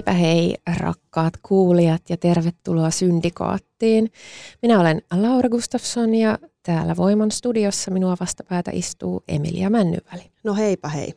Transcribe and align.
Heipä 0.00 0.12
hei 0.12 0.54
rakkaat 0.80 1.34
kuulijat 1.42 2.02
ja 2.10 2.16
tervetuloa 2.16 2.90
Syndikaattiin. 2.90 4.12
Minä 4.62 4.80
olen 4.80 5.02
Laura 5.16 5.48
Gustafsson 5.48 6.14
ja 6.14 6.38
täällä 6.62 6.96
Voiman 6.96 7.30
studiossa 7.30 7.90
minua 7.90 8.16
vastapäätä 8.20 8.70
istuu 8.74 9.24
Emilia 9.28 9.70
Männyväli. 9.70 10.30
No 10.44 10.54
heipä 10.54 10.88
hei. 10.88 11.14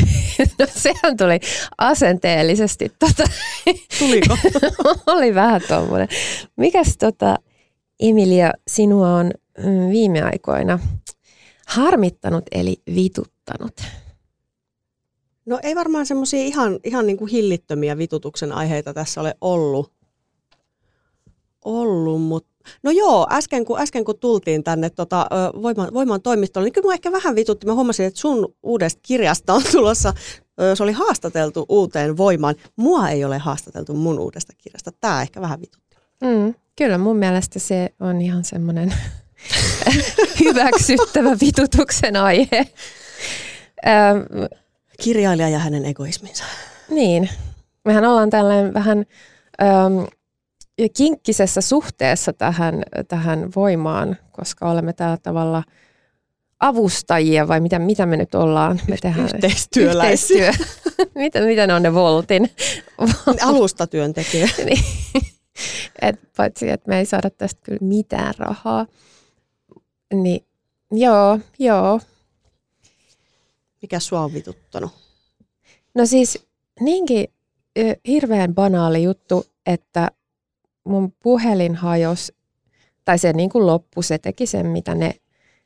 no 0.58 0.66
sehän 0.74 1.16
tuli 1.16 1.40
asenteellisesti. 1.78 2.92
Tota, 2.98 3.24
Tuliko? 3.98 4.36
oli 5.16 5.34
vähän 5.34 5.60
tuommoinen. 5.68 6.08
Mikäs 6.56 6.96
tota, 6.98 7.36
Emilia 8.00 8.52
sinua 8.68 9.16
on 9.16 9.30
mm, 9.58 9.90
viime 9.90 10.22
aikoina 10.22 10.78
harmittanut 11.66 12.44
eli 12.52 12.76
vituttanut? 12.94 13.80
No 15.50 15.58
ei 15.62 15.74
varmaan 15.74 16.06
semmoisia 16.06 16.40
ihan, 16.40 16.80
ihan 16.84 17.06
niin 17.06 17.16
kuin 17.16 17.30
hillittömiä 17.30 17.98
vitutuksen 17.98 18.52
aiheita 18.52 18.94
tässä 18.94 19.20
ole 19.20 19.34
ollut. 19.40 19.92
Ollut, 21.64 22.22
mutta 22.22 22.50
No 22.82 22.90
joo, 22.90 23.26
äsken 23.30 23.64
kun, 23.64 23.80
äsken 23.80 24.04
kun 24.04 24.18
tultiin 24.18 24.64
tänne 24.64 24.90
tota, 24.90 25.26
voimaan, 25.62 25.94
voimaan 25.94 26.22
toimistolle, 26.22 26.66
niin 26.66 26.72
kyllä 26.72 26.86
mä 26.86 26.92
ehkä 26.94 27.12
vähän 27.12 27.34
vitutti. 27.34 27.66
Mä 27.66 27.74
huomasin, 27.74 28.06
että 28.06 28.20
sun 28.20 28.54
uudesta 28.62 29.00
kirjasta 29.02 29.54
on 29.54 29.62
tulossa, 29.72 30.14
se 30.74 30.82
oli 30.82 30.92
haastateltu 30.92 31.66
uuteen 31.68 32.16
voimaan. 32.16 32.54
Mua 32.76 33.08
ei 33.08 33.24
ole 33.24 33.38
haastateltu 33.38 33.94
mun 33.94 34.18
uudesta 34.18 34.52
kirjasta. 34.58 34.90
Tämä 35.00 35.22
ehkä 35.22 35.40
vähän 35.40 35.60
vitutti. 35.60 35.96
Mm, 36.20 36.54
kyllä 36.76 36.98
mun 36.98 37.16
mielestä 37.16 37.58
se 37.58 37.94
on 38.00 38.20
ihan 38.20 38.44
semmoinen 38.44 38.94
hyväksyttävä 40.44 41.36
vitutuksen 41.40 42.16
aihe 42.16 42.66
kirjailija 45.00 45.48
ja 45.48 45.58
hänen 45.58 45.84
egoisminsa. 45.84 46.44
Niin. 46.90 47.30
Mehän 47.84 48.04
ollaan 48.04 48.30
tällainen 48.30 48.74
vähän 48.74 48.98
äm, 49.62 50.06
kinkkisessä 50.96 51.60
suhteessa 51.60 52.32
tähän, 52.32 52.82
tähän 53.08 53.48
voimaan, 53.56 54.16
koska 54.32 54.70
olemme 54.70 54.92
tällä 54.92 55.18
tavalla 55.22 55.62
avustajia 56.60 57.48
vai 57.48 57.60
mitä, 57.60 57.78
mitä 57.78 58.06
me 58.06 58.16
nyt 58.16 58.34
ollaan? 58.34 58.80
Me 58.88 58.96
tehdään 59.02 59.30
Yhteistyöläisiä. 59.34 60.48
Yhteistyö. 60.48 61.06
mitä, 61.22 61.40
mitä 61.40 61.66
ne 61.66 61.74
on 61.74 61.82
ne 61.82 61.94
Voltin? 61.94 62.50
Alustatyöntekijä. 63.42 64.48
niin. 64.64 64.84
Et, 66.02 66.20
paitsi, 66.36 66.70
että 66.70 66.88
me 66.88 66.98
ei 66.98 67.06
saada 67.06 67.30
tästä 67.30 67.60
kyllä 67.62 67.78
mitään 67.80 68.34
rahaa. 68.38 68.86
Niin 70.14 70.44
joo, 70.92 71.38
joo. 71.58 72.00
Mikä 73.82 74.00
sua 74.00 74.20
on 74.20 74.34
vituttanut? 74.34 74.90
No 75.94 76.06
siis 76.06 76.46
niinkin 76.80 77.28
hirveän 78.06 78.54
banaali 78.54 79.02
juttu, 79.02 79.46
että 79.66 80.10
mun 80.84 81.12
puhelin 81.22 81.74
hajos, 81.74 82.32
tai 83.04 83.18
se 83.18 83.32
niin 83.32 83.50
kuin 83.50 83.66
loppu, 83.66 84.02
se 84.02 84.18
teki 84.18 84.46
sen, 84.46 84.66
mitä 84.66 84.94
ne 84.94 85.14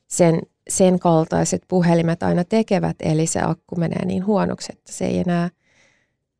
sen, 0.06 0.40
sen 0.68 0.98
kaltaiset 0.98 1.62
puhelimet 1.68 2.22
aina 2.22 2.44
tekevät, 2.44 2.96
eli 3.00 3.26
se 3.26 3.40
akku 3.42 3.76
menee 3.76 4.04
niin 4.04 4.26
huonoksi, 4.26 4.72
että 4.72 4.92
se 4.92 5.06
ei 5.06 5.18
enää 5.18 5.50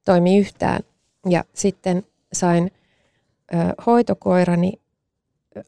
toimi 0.05 0.39
yhtään. 0.39 0.81
Ja 1.29 1.45
sitten 1.55 2.03
sain 2.33 2.71
ö, 3.55 3.57
hoitokoirani 3.87 4.73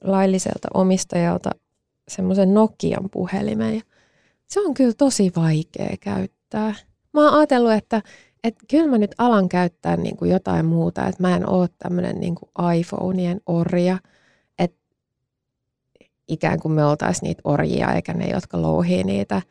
lailliselta 0.00 0.69
omistajalta 0.75 1.50
semmoisen 2.09 2.55
Nokian 2.55 3.11
puhelimen. 3.11 3.75
Ja 3.75 3.83
se 4.48 4.60
on 4.60 4.74
kyllä 4.74 4.92
tosi 4.98 5.32
vaikea 5.36 5.96
käyttää 6.00 6.74
mä 7.16 7.24
oon 7.24 7.38
ajatellut, 7.38 7.72
että 7.72 8.02
että 8.44 8.64
kyllä 8.70 8.90
mä 8.90 8.98
nyt 8.98 9.14
alan 9.18 9.48
käyttää 9.48 9.96
niin 9.96 10.16
kuin 10.16 10.30
jotain 10.30 10.66
muuta, 10.66 11.06
että 11.06 11.22
mä 11.22 11.36
en 11.36 11.48
ole 11.48 11.68
tämmöinen 11.78 12.20
niin 12.20 12.34
kuin 12.34 12.74
iPhoneien 12.78 13.40
orja, 13.46 13.98
että 14.58 14.78
ikään 16.28 16.60
kuin 16.60 16.72
me 16.72 16.84
oltaisiin 16.84 17.26
niitä 17.26 17.40
orjia, 17.44 17.92
eikä 17.92 18.14
ne, 18.14 18.30
jotka 18.30 18.62
louhii 18.62 19.04
niitä 19.04 19.42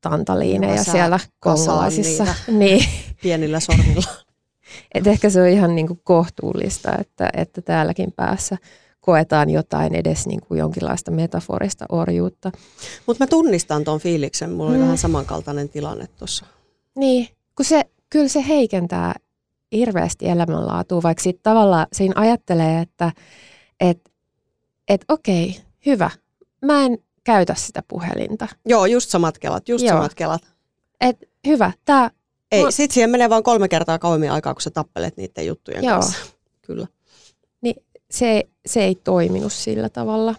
tantaliineja 0.00 0.76
no, 0.76 0.92
siellä 0.92 1.20
kongolaisissa. 1.40 2.26
Niin. 2.48 2.84
Pienillä 3.22 3.60
sormilla. 3.60 4.10
Et 4.94 5.06
ehkä 5.06 5.30
se 5.30 5.42
on 5.42 5.48
ihan 5.48 5.74
niin 5.74 5.86
kuin 5.86 6.00
kohtuullista, 6.04 6.92
että, 6.98 7.30
että 7.32 7.62
täälläkin 7.62 8.12
päässä 8.12 8.56
koetaan 9.10 9.50
jotain 9.50 9.94
edes 9.94 10.26
niin 10.26 10.40
kuin 10.48 10.58
jonkinlaista 10.58 11.10
metaforista 11.10 11.86
orjuutta. 11.88 12.52
Mutta 13.06 13.24
mä 13.24 13.26
tunnistan 13.26 13.84
tuon 13.84 14.00
fiiliksen, 14.00 14.50
mulla 14.50 14.70
oli 14.70 14.78
mm. 14.78 14.82
vähän 14.82 14.98
samankaltainen 14.98 15.68
tilanne 15.68 16.08
tuossa 16.18 16.46
niin, 17.00 17.28
kun 17.56 17.64
se, 17.64 17.84
kyllä 18.10 18.28
se 18.28 18.44
heikentää 18.48 19.14
hirveästi 19.72 20.28
elämänlaatua, 20.28 21.02
vaikka 21.02 21.22
sitten 21.22 21.42
tavallaan 21.42 21.86
siinä 21.92 22.14
ajattelee, 22.16 22.80
että 22.80 23.12
et, 23.80 24.10
et 24.88 25.04
okei, 25.08 25.60
hyvä, 25.86 26.10
mä 26.64 26.84
en 26.84 26.98
käytä 27.24 27.54
sitä 27.54 27.82
puhelinta. 27.88 28.48
Joo, 28.66 28.86
just 28.86 29.10
samat 29.10 29.38
kelat, 29.38 29.68
just 29.68 29.84
Joo. 29.84 29.96
samat 29.96 30.14
kelat. 30.14 30.42
Et 31.00 31.16
hyvä, 31.46 31.72
tää... 31.84 32.10
Ei, 32.52 32.64
mä... 32.64 32.70
sit 32.70 32.90
siihen 32.90 33.10
menee 33.10 33.30
vain 33.30 33.42
kolme 33.42 33.68
kertaa 33.68 33.98
kauemmin 33.98 34.32
aikaa, 34.32 34.54
kun 34.54 34.62
sä 34.62 34.70
tappelet 34.70 35.16
niiden 35.16 35.46
juttujen 35.46 35.84
Joo. 35.84 35.94
kanssa. 35.94 36.18
Kyllä. 36.66 36.86
Se, 38.10 38.44
se 38.66 38.84
ei 38.84 38.94
toiminut 38.94 39.52
sillä 39.52 39.88
tavalla. 39.88 40.34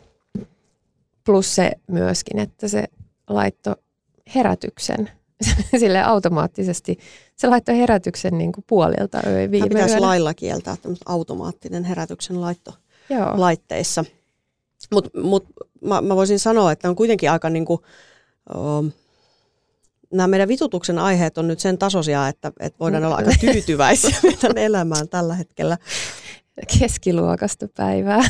Plus 1.25 1.55
se 1.55 1.71
myöskin, 1.87 2.39
että 2.39 2.67
se 2.67 2.83
laitto 3.29 3.75
herätyksen 4.35 5.09
sille 5.79 6.03
automaattisesti. 6.03 6.99
Se 7.35 7.47
laittoi 7.47 7.77
herätyksen 7.77 8.37
niin 8.37 8.51
kuin 8.51 8.65
puolilta 8.67 9.21
öi 9.27 9.51
viime 9.51 9.69
pitäisi 9.69 9.93
yönä. 9.93 10.07
lailla 10.07 10.33
kieltää 10.33 10.77
automaattinen 11.05 11.83
herätyksen 11.83 12.41
laitto 12.41 12.73
Joo. 13.09 13.39
laitteissa. 13.39 14.05
Mutta 14.91 15.21
mut, 15.21 15.45
mä, 15.81 16.01
mä 16.01 16.15
voisin 16.15 16.39
sanoa, 16.39 16.71
että 16.71 16.89
on 16.89 16.95
kuitenkin 16.95 17.31
aika 17.31 17.49
niin 17.49 17.65
kuin, 17.65 17.79
oh, 18.53 18.85
nämä 20.13 20.27
meidän 20.27 20.47
vitutuksen 20.47 20.99
aiheet 20.99 21.37
on 21.37 21.47
nyt 21.47 21.59
sen 21.59 21.77
tasoisia, 21.77 22.27
että, 22.27 22.51
että 22.59 22.79
voidaan 22.79 23.05
olla 23.05 23.15
aika 23.15 23.31
tyytyväisiä 23.39 24.17
meidän 24.23 24.57
elämään 24.57 25.09
tällä 25.09 25.35
hetkellä. 25.35 25.77
Keskiluokasta 26.79 27.67
päivää. 27.77 28.21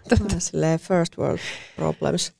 Silleen 0.38 0.78
first 0.78 1.18
world 1.18 1.38
problems. 1.76 2.32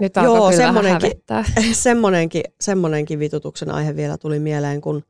Nyt 0.00 0.12
Joo, 0.22 0.34
kyllä 0.50 0.56
semmonenkin, 0.56 1.12
semmonenkin, 1.72 2.42
semmonenkin 2.60 3.18
vitutuksen 3.18 3.70
aihe 3.70 3.96
vielä 3.96 4.18
tuli 4.18 4.38
mieleen, 4.38 4.80
kun 4.80 5.04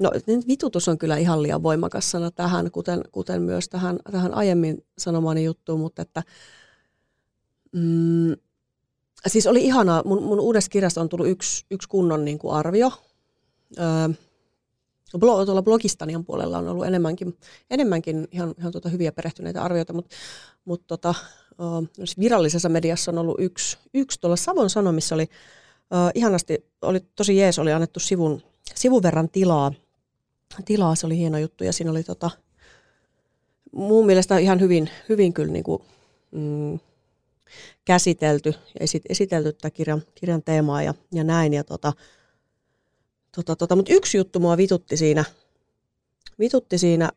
No 0.00 0.10
vitutus 0.48 0.88
on 0.88 0.98
kyllä 0.98 1.16
ihan 1.16 1.42
liian 1.42 1.62
voimakas 1.62 2.10
sana 2.10 2.30
tähän, 2.30 2.70
kuten, 2.70 3.04
kuten 3.12 3.42
myös 3.42 3.68
tähän, 3.68 3.98
tähän 4.12 4.34
aiemmin 4.34 4.84
sanomani 4.98 5.44
juttuun, 5.44 5.80
mutta 5.80 6.02
että 6.02 6.22
mm, 7.72 8.36
siis 9.26 9.46
oli 9.46 9.64
ihanaa, 9.64 10.02
mun, 10.04 10.22
mun 10.22 10.40
uudessa 10.40 10.68
kirjasta 10.70 11.00
on 11.00 11.08
tullut 11.08 11.28
yksi, 11.28 11.66
yksi 11.70 11.88
kunnon 11.88 12.24
niin 12.24 12.38
kuin 12.38 12.54
arvio. 12.54 12.92
Öö, 13.78 13.84
tuolla 15.18 15.62
blogistanian 15.62 16.24
puolella 16.24 16.58
on 16.58 16.68
ollut 16.68 16.86
enemmänkin, 16.86 17.36
enemmänkin 17.70 18.28
ihan, 18.32 18.54
ihan 18.58 18.72
tuota 18.72 18.88
hyviä 18.88 19.12
perehtyneitä 19.12 19.62
arvioita, 19.62 19.92
mutta, 19.92 20.16
mutta 20.64 20.86
tota, 20.86 21.14
virallisessa 22.18 22.68
mediassa 22.68 23.10
on 23.10 23.18
ollut 23.18 23.40
yksi, 23.40 23.78
yksi 23.94 24.20
tuolla 24.20 24.36
Savon 24.36 24.70
Sanomissa 24.70 25.14
oli 25.14 25.22
uh, 25.22 26.10
ihanasti, 26.14 26.66
oli 26.82 27.00
tosi 27.16 27.36
jees, 27.36 27.58
oli 27.58 27.72
annettu 27.72 28.00
sivun, 28.00 28.42
sivun 28.74 29.02
verran 29.02 29.28
tilaa, 29.28 29.72
tilaa, 30.64 30.94
se 30.94 31.06
oli 31.06 31.16
hieno 31.16 31.38
juttu 31.38 31.64
ja 31.64 31.72
siinä 31.72 31.90
oli 31.90 32.02
tota, 32.02 32.30
mun 33.72 34.06
mielestä 34.06 34.38
ihan 34.38 34.60
hyvin, 34.60 34.90
hyvin 35.08 35.32
kyllä 35.32 35.52
niin 35.52 35.64
kuin, 35.64 35.82
mm, 36.30 36.78
käsitelty 37.84 38.48
ja 38.48 38.80
esit, 38.80 39.02
esitelty 39.08 39.52
tätä 39.52 39.70
kirjan, 39.70 40.02
kirjan 40.14 40.42
teemaa 40.42 40.82
ja, 40.82 40.94
ja 41.12 41.24
näin. 41.24 41.52
Ja 41.52 41.64
tota, 41.64 41.92
tota, 43.34 43.56
tota, 43.56 43.76
Mutta 43.76 43.92
yksi 43.92 44.16
juttu 44.18 44.40
mua 44.40 44.56
vitutti 44.56 44.96
siinä, 44.96 45.24
vitutti 46.38 46.78
siinä 46.78 47.10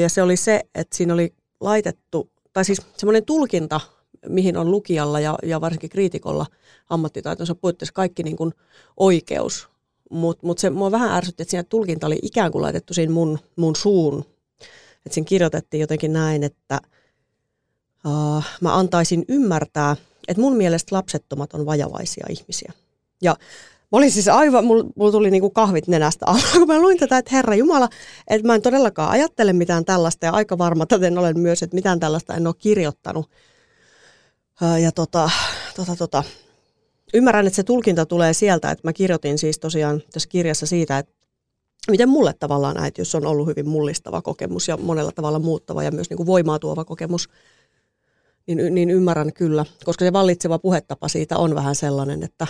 ja 0.00 0.08
se 0.08 0.22
oli 0.22 0.36
se, 0.36 0.60
että 0.74 0.96
siinä 0.96 1.14
oli 1.14 1.34
laitettu, 1.60 2.30
tai 2.52 2.64
siis 2.64 2.82
semmoinen 2.96 3.24
tulkinta, 3.24 3.80
mihin 4.28 4.56
on 4.56 4.70
lukijalla 4.70 5.20
ja, 5.20 5.38
ja 5.42 5.60
varsinkin 5.60 5.90
kriitikolla 5.90 6.46
ammattitaitonsa 6.90 7.54
puitteissa 7.54 7.92
kaikki 7.92 8.22
niin 8.22 8.36
kuin 8.36 8.54
oikeus. 8.96 9.68
Mutta 10.10 10.46
mut 10.46 10.58
se 10.58 10.70
mua 10.70 10.90
vähän 10.90 11.12
ärsytti, 11.12 11.42
että 11.42 11.50
siinä 11.50 11.64
tulkinta 11.64 12.06
oli 12.06 12.18
ikään 12.22 12.52
kuin 12.52 12.62
laitettu 12.62 12.94
siinä 12.94 13.12
mun, 13.12 13.38
mun 13.56 13.76
suun. 13.76 14.24
Että 15.06 15.14
siinä 15.14 15.26
kirjoitettiin 15.28 15.80
jotenkin 15.80 16.12
näin, 16.12 16.42
että 16.42 16.80
uh, 18.06 18.44
mä 18.60 18.78
antaisin 18.78 19.24
ymmärtää, 19.28 19.96
että 20.28 20.40
mun 20.40 20.56
mielestä 20.56 20.96
lapsettomat 20.96 21.54
on 21.54 21.66
vajavaisia 21.66 22.26
ihmisiä. 22.30 22.72
Ja 23.22 23.36
Mä 23.92 23.98
olin 23.98 24.10
siis 24.10 24.28
aivan, 24.28 24.64
mulla, 24.64 24.84
mulla 24.96 25.12
tuli 25.12 25.30
niinku 25.30 25.50
kahvit 25.50 25.88
nenästä 25.88 26.26
alla, 26.26 26.42
kun 26.58 26.66
mä 26.66 26.80
luin 26.80 26.98
tätä, 26.98 27.18
että 27.18 27.30
Herra 27.32 27.54
Jumala, 27.54 27.88
että 28.28 28.46
mä 28.46 28.54
en 28.54 28.62
todellakaan 28.62 29.10
ajattele 29.10 29.52
mitään 29.52 29.84
tällaista 29.84 30.26
ja 30.26 30.32
aika 30.32 30.58
varma 30.58 30.86
täten 30.86 31.18
olen 31.18 31.38
myös, 31.38 31.62
että 31.62 31.74
mitään 31.74 32.00
tällaista 32.00 32.34
en 32.34 32.46
ole 32.46 32.54
kirjoittanut. 32.58 33.30
Ja 34.82 34.92
tota, 34.92 35.30
tota, 35.76 35.96
tota, 35.96 36.24
ymmärrän, 37.14 37.46
että 37.46 37.56
se 37.56 37.62
tulkinta 37.62 38.06
tulee 38.06 38.32
sieltä, 38.32 38.70
että 38.70 38.88
mä 38.88 38.92
kirjoitin 38.92 39.38
siis 39.38 39.58
tosiaan 39.58 40.02
tässä 40.12 40.28
kirjassa 40.28 40.66
siitä, 40.66 40.98
että 40.98 41.12
miten 41.90 42.08
mulle 42.08 42.32
tavallaan 42.32 42.76
äitiys 42.76 43.14
on 43.14 43.26
ollut 43.26 43.46
hyvin 43.46 43.68
mullistava 43.68 44.22
kokemus 44.22 44.68
ja 44.68 44.76
monella 44.76 45.12
tavalla 45.12 45.38
muuttava 45.38 45.82
ja 45.82 45.90
myös 45.90 46.10
niin 46.10 46.16
kuin 46.16 46.26
voimaa 46.26 46.58
tuova 46.58 46.84
kokemus, 46.84 47.28
niin, 48.46 48.74
niin 48.74 48.90
ymmärrän 48.90 49.32
kyllä, 49.32 49.64
koska 49.84 50.04
se 50.04 50.12
vallitseva 50.12 50.58
puhetapa 50.58 51.08
siitä 51.08 51.38
on 51.38 51.54
vähän 51.54 51.74
sellainen, 51.74 52.22
että 52.22 52.46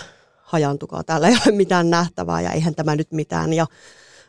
hajantukaa, 0.51 1.03
täällä 1.03 1.27
ei 1.27 1.37
ole 1.45 1.55
mitään 1.55 1.89
nähtävää 1.89 2.41
ja 2.41 2.51
eihän 2.51 2.75
tämä 2.75 2.95
nyt 2.95 3.11
mitään 3.11 3.53
ja 3.53 3.65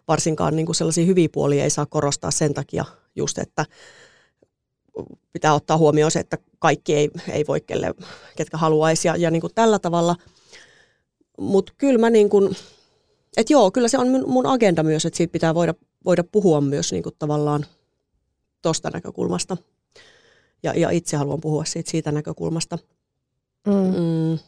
varsinkaan 0.09 0.57
niin 0.57 0.67
kuin 0.67 0.77
sellaisia 0.77 1.07
hyviä 1.07 1.29
puolia 1.33 1.65
ei 1.65 1.71
saa 1.71 1.87
korostaa 1.87 2.31
sen 2.31 2.55
takia 2.55 2.85
just, 3.17 3.39
että 3.39 3.67
pitää 5.33 5.55
ottaa 5.55 5.79
huomioon 5.79 6.11
se, 6.11 6.21
että 6.21 6.39
kaikki 6.59 6.95
ei, 6.95 7.11
ei 7.31 7.45
voi 7.47 7.61
kelle, 7.61 7.95
ketkä 8.37 8.57
haluaisi 8.57 9.09
ja, 9.09 9.17
ja 9.17 9.31
niin 9.31 9.41
kuin 9.41 9.55
tällä 9.55 9.79
tavalla. 9.79 10.17
Mutta 11.39 11.73
kyllä 11.79 11.99
mä 11.99 12.11
niin 12.11 12.31
kuin, 12.31 12.57
että 13.37 13.53
joo, 13.53 13.71
kyllä 13.71 13.89
se 13.89 13.99
on 13.99 14.09
mun 14.27 14.47
agenda 14.47 14.83
myös, 14.83 15.05
että 15.07 15.17
siitä 15.17 15.33
pitää 15.33 15.55
voida, 15.55 15.75
voida 16.05 16.25
puhua 16.25 16.61
myös 16.61 16.93
niin 16.93 17.03
kuin 17.03 17.15
tavallaan 17.19 17.67
tuosta 18.63 18.91
näkökulmasta. 18.91 19.57
Ja, 20.63 20.73
ja 20.79 20.91
itse 20.91 21.17
haluan 21.17 21.41
puhua 21.41 21.65
siitä, 21.65 21.91
siitä 21.91 22.13
näkökulmasta. 22.13 22.79
Mm. 23.67 23.73
Mm. 23.73 24.39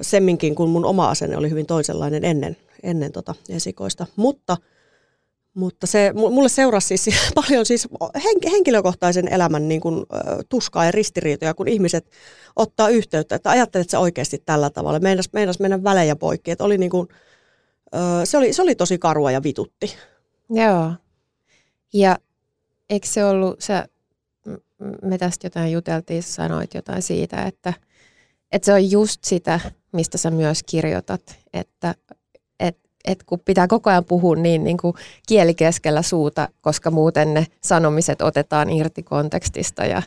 Semminkin, 0.00 0.54
kun 0.54 0.70
mun 0.70 0.84
oma 0.84 1.10
asenne 1.10 1.36
oli 1.36 1.50
hyvin 1.50 1.66
toisenlainen 1.66 2.24
ennen, 2.24 2.56
ennen 2.82 3.12
tota 3.12 3.34
esikoista. 3.48 4.06
Mutta– 4.16 4.56
mutta 5.54 5.86
se, 5.86 6.12
mulle 6.12 6.48
seurasi 6.48 6.96
siis 6.96 7.16
paljon 7.34 7.66
siis 7.66 7.88
henkilökohtaisen 8.52 9.32
elämän 9.32 9.68
niin 9.68 9.80
kuin, 9.80 10.06
tuskaa 10.48 10.84
ja 10.84 10.90
ristiriitoja, 10.90 11.54
kun 11.54 11.68
ihmiset 11.68 12.10
ottaa 12.56 12.88
yhteyttä, 12.88 13.34
että 13.34 13.50
ajattelet 13.50 13.90
se 13.90 13.98
oikeasti 13.98 14.42
tällä 14.46 14.70
tavalla. 14.70 15.00
Meinas, 15.00 15.28
meinas 15.32 15.60
mennä 15.60 15.82
välejä 15.82 16.16
poikki. 16.16 16.50
Että 16.50 16.64
oli 16.64 16.78
niin 16.78 16.90
kuin, 16.90 17.08
se, 18.24 18.36
oli, 18.36 18.52
se 18.52 18.62
oli 18.62 18.74
tosi 18.74 18.98
karua 18.98 19.30
ja 19.30 19.42
vitutti. 19.42 19.94
Joo. 20.50 20.92
Ja 21.92 22.18
eikö 22.90 23.06
se 23.06 23.24
ollut, 23.24 23.60
sä, 23.60 23.88
me 25.02 25.18
tästä 25.18 25.46
jotain 25.46 25.72
juteltiin, 25.72 26.22
sanoit 26.22 26.74
jotain 26.74 27.02
siitä, 27.02 27.42
että, 27.42 27.72
että 28.52 28.66
se 28.66 28.72
on 28.72 28.90
just 28.90 29.24
sitä, 29.24 29.60
mistä 29.92 30.18
sä 30.18 30.30
myös 30.30 30.62
kirjoitat, 30.62 31.36
että 31.52 31.94
että 33.04 33.24
kun 33.26 33.40
pitää 33.44 33.66
koko 33.68 33.90
ajan 33.90 34.04
puhua 34.04 34.36
niin, 34.36 34.64
niin 34.64 34.76
kuin 34.76 34.94
kieli 35.28 35.54
keskellä 35.54 36.02
suuta, 36.02 36.48
koska 36.60 36.90
muuten 36.90 37.34
ne 37.34 37.46
sanomiset 37.64 38.22
otetaan 38.22 38.70
irti 38.70 39.02
kontekstista 39.02 39.84
ja 39.84 40.02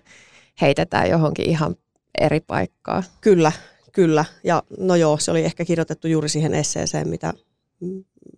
heitetään 0.61 1.09
johonkin 1.09 1.49
ihan 1.49 1.75
eri 2.21 2.39
paikkaan. 2.39 3.03
Kyllä, 3.21 3.51
kyllä. 3.91 4.25
Ja 4.43 4.63
no 4.79 4.95
joo, 4.95 5.17
se 5.17 5.31
oli 5.31 5.45
ehkä 5.45 5.65
kirjoitettu 5.65 6.07
juuri 6.07 6.29
siihen 6.29 6.53
esseeseen, 6.53 7.09
mitä, 7.09 7.33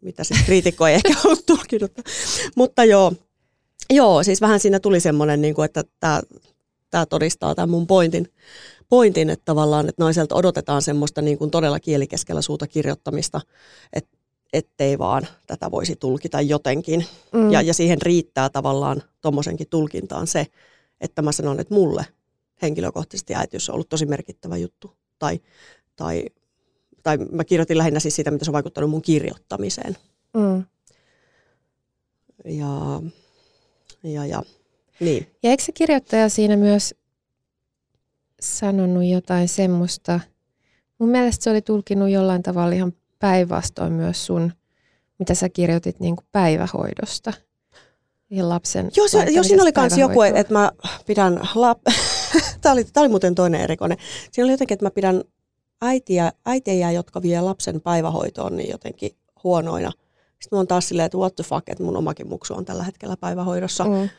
mitä 0.01 0.24
sitten 0.24 0.45
kriitikko 0.45 0.88
ei 0.88 0.95
ehkä 0.95 1.13
ollut 1.25 1.45
tulkinut. 1.45 1.92
Mutta 2.56 2.83
joo, 2.83 3.13
joo, 3.89 4.24
siis 4.24 4.42
vähän 4.42 4.59
siinä 4.59 4.80
tuli 4.80 5.00
semmoinen, 5.00 5.42
niin 5.42 5.56
kuin, 5.56 5.65
että 5.65 5.83
tämä 6.89 7.06
todistaa 7.06 7.56
tämän 7.56 7.69
mun 7.69 7.88
pointin, 7.88 8.27
pointin, 8.89 9.30
että 9.30 9.45
tavallaan, 9.45 9.89
että 9.89 10.04
naiselta 10.04 10.36
odotetaan 10.36 10.81
semmoista 10.81 11.22
niin 11.22 11.38
kuin 11.38 11.51
todella 11.51 11.80
kielikeskellä 11.80 12.42
suuta 12.42 12.68
kirjoittamista, 12.68 13.42
että 13.94 14.18
ettei 14.54 14.98
vaan 15.00 15.28
tätä 15.48 15.72
voisi 15.72 15.95
tulkita 15.95 16.42
jotenkin. 16.42 17.06
Mm. 17.34 17.51
Ja, 17.51 17.62
ja 17.62 17.74
siihen 17.74 18.01
riittää 18.01 18.50
tavallaan 18.50 19.04
tuommoisenkin 19.22 19.69
tulkintaan 19.69 20.28
se, 20.28 20.48
että 21.01 21.22
mä 21.22 21.31
sanon, 21.31 21.60
että 21.60 21.74
mulle 21.74 22.06
henkilökohtaisesti 22.62 23.36
äitiys 23.36 23.69
on 23.69 23.74
ollut 23.74 23.89
tosi 23.89 24.06
merkittävä 24.06 24.57
juttu. 24.57 24.92
Tai, 25.19 25.40
tai, 25.95 26.25
tai 27.04 27.18
mä 27.18 27.44
kirjoitin 27.44 27.78
lähinnä 27.78 28.00
siis 28.00 28.16
siitä, 28.16 28.31
mitä 28.31 28.45
se 28.45 28.51
on 28.51 28.54
vaikuttanut 28.54 28.90
mun 28.90 29.01
kirjoittamiseen. 29.01 29.98
Mm. 30.33 30.66
Ja, 32.45 33.01
ja, 34.04 34.25
ja, 34.25 34.44
niin. 35.00 35.28
Ja 35.44 35.50
eikö 35.50 35.63
se 35.63 35.72
kirjoittaja 35.72 36.30
siinä 36.30 36.56
myös 36.56 36.95
sanonut 38.42 39.06
jotain 39.06 39.48
semmoista, 39.48 40.19
mun 41.00 41.10
mielestä 41.10 41.44
se 41.44 41.50
oli 41.50 41.62
tulkinut 41.62 42.10
jollain 42.10 42.44
tavalla 42.44 42.75
ihan 42.75 42.94
päinvastoin 43.19 43.94
myös 43.94 44.25
sun, 44.25 44.54
mitä 45.19 45.34
sä 45.34 45.50
kirjoitit 45.50 46.00
niin 46.00 46.16
kuin 46.16 46.28
päivähoidosta 46.31 47.34
ja 48.30 48.50
lapsen 48.50 48.92
Joo, 48.95 49.07
se, 49.07 49.24
jo, 49.24 49.44
siinä 49.44 49.63
oli 49.63 49.72
myös 49.78 49.98
joku, 49.98 50.22
että, 50.22 50.39
että 50.39 50.54
mä 50.54 50.72
pidän, 51.06 51.39
lap... 51.56 51.80
tämä, 52.62 52.74
oli, 52.74 52.84
tämä 52.84 53.01
oli 53.01 53.10
muuten 53.10 53.36
toinen 53.36 53.62
erikoinen. 53.62 53.98
Siinä 54.31 54.45
oli 54.45 54.54
jotenkin, 54.54 54.75
että 54.75 54.86
mä 54.86 54.92
pidän 54.92 55.24
äitiä, 55.81 56.31
äitejä, 56.45 56.92
jotka 56.92 57.22
vie 57.22 57.42
lapsen 57.42 57.81
päivähoitoon, 57.81 58.57
niin 58.57 58.69
jotenkin 58.69 59.12
huonoina. 59.44 59.92
Sitten 60.40 60.57
mä 60.57 60.60
oon 60.60 60.68
taas 60.68 60.88
silleen, 60.88 61.06
että 61.06 61.18
what 61.18 61.36
the 61.36 61.44
fuck, 61.44 61.69
että 61.69 61.83
mun 61.83 61.98
omakin 61.98 62.28
muksu 62.28 62.54
on 62.54 62.66
tällä 62.66 62.83
hetkellä 62.83 63.18
päivähoidossa. 63.18 63.83
Mm. 63.83 64.10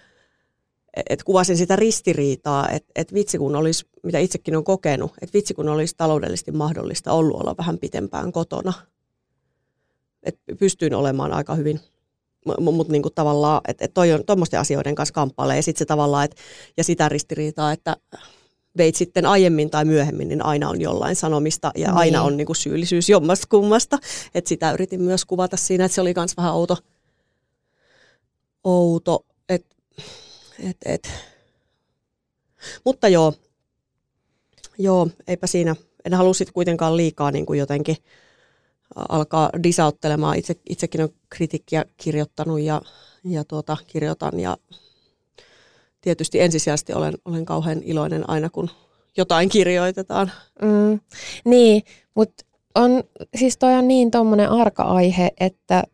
Et 1.11 1.23
kuvasin 1.23 1.56
sitä 1.56 1.76
ristiriitaa, 1.76 2.69
että 2.69 2.93
et 2.96 3.14
vitsi 3.14 3.38
kun 3.38 3.57
olisi, 3.57 3.87
mitä 4.02 4.18
itsekin 4.18 4.57
on 4.57 4.64
kokenut, 4.64 5.12
että 5.23 5.38
vitsi 5.38 5.54
kun 5.54 5.68
olisi 5.68 5.95
taloudellisesti 5.97 6.52
mahdollista 6.52 7.12
ollut 7.12 7.40
olla 7.40 7.54
vähän 7.59 7.78
pitempään 7.78 8.33
kotona. 8.33 8.73
Että 10.23 10.40
pystyin 10.59 10.95
olemaan 10.95 11.33
aika 11.33 11.54
hyvin, 11.54 11.80
mutta 12.61 12.92
niinku 12.92 13.11
tavallaan, 13.11 13.61
että 13.68 13.85
et 13.85 13.95
toi 13.95 14.12
on 14.12 14.25
tuommoisten 14.26 14.61
asioiden 14.61 14.95
kanssa 14.95 15.14
kamppailee. 15.14 15.57
Ja 15.57 15.62
sitten 15.62 15.78
se 15.78 15.85
tavallaan, 15.85 16.25
et, 16.25 16.35
ja 16.76 16.85
sitä 16.85 17.09
ristiriitaa, 17.09 17.73
että 17.73 17.97
veit 18.76 18.95
sitten 18.95 19.26
aiemmin 19.26 19.71
tai 19.71 19.85
myöhemmin, 19.85 20.28
niin 20.28 20.45
aina 20.45 20.68
on 20.68 20.80
jollain 20.80 21.16
sanomista 21.16 21.71
ja 21.76 21.88
niin. 21.88 21.97
aina 21.97 22.23
on 22.23 22.37
niinku 22.37 22.54
syyllisyys 22.54 23.09
jommasta 23.09 23.47
kummasta. 23.50 23.99
Että 24.35 24.49
sitä 24.49 24.73
yritin 24.73 25.02
myös 25.02 25.25
kuvata 25.25 25.57
siinä, 25.57 25.85
että 25.85 25.95
se 25.95 26.00
oli 26.00 26.12
myös 26.16 26.37
vähän 26.37 26.54
outo, 26.54 26.76
outo 28.64 29.25
että 29.49 29.76
et, 30.59 30.77
et. 30.85 31.11
Mutta 32.85 33.09
joo, 33.09 33.35
joo, 34.79 35.09
eipä 35.27 35.47
siinä. 35.47 35.77
En 36.05 36.15
halua 36.15 36.35
sitten 36.35 36.55
kuitenkaan 36.55 36.97
liikaa 36.97 37.31
niin 37.31 37.47
kuin 37.47 37.59
jotenkin 37.59 37.97
alkaa 39.09 39.50
disauttelemaan. 39.62 40.38
Itse, 40.38 40.55
itsekin 40.69 41.03
on 41.03 41.09
kritiikkiä 41.31 41.85
kirjoittanut 41.97 42.61
ja, 42.61 42.83
ja 43.25 43.45
tuota, 43.45 43.77
kirjoitan 43.87 44.41
ja 44.41 44.57
tietysti 46.00 46.41
ensisijaisesti 46.41 46.93
olen, 46.93 47.15
olen 47.25 47.45
kauhean 47.45 47.83
iloinen 47.83 48.31
aina, 48.31 48.50
kun 48.50 48.71
jotain 49.17 49.49
kirjoitetaan. 49.49 50.33
Mm, 50.62 51.00
niin, 51.45 51.83
mutta 52.15 52.45
on, 52.75 53.05
siis 53.37 53.57
toi 53.59 53.75
on 53.75 53.88
niin 53.88 54.11
tuommoinen 54.11 54.50
arka 54.50 54.83
aihe, 54.83 55.31
että 55.41 55.85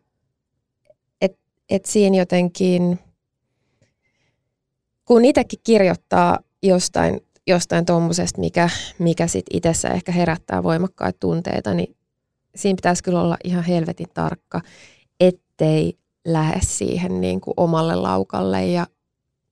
et, 1.21 1.37
et 1.69 1.85
siinä 1.85 2.17
jotenkin 2.17 2.99
kun 5.05 5.25
itsekin 5.25 5.59
kirjoittaa 5.63 6.39
jostain, 6.63 7.21
jostain 7.47 7.85
tuommoisesta, 7.85 8.41
mikä, 8.41 8.69
mikä 8.99 9.27
sitten 9.27 9.57
itsessä 9.57 9.89
ehkä 9.89 10.11
herättää 10.11 10.63
voimakkaita 10.63 11.19
tunteita, 11.19 11.73
niin 11.73 11.95
siinä 12.55 12.75
pitäisi 12.75 13.03
kyllä 13.03 13.21
olla 13.21 13.37
ihan 13.43 13.63
helvetin 13.63 14.09
tarkka, 14.13 14.61
ettei 15.19 15.97
lähde 16.25 16.59
siihen 16.61 17.21
niin 17.21 17.41
kuin 17.41 17.53
omalle 17.57 17.95
laukalle 17.95 18.65
ja 18.65 18.87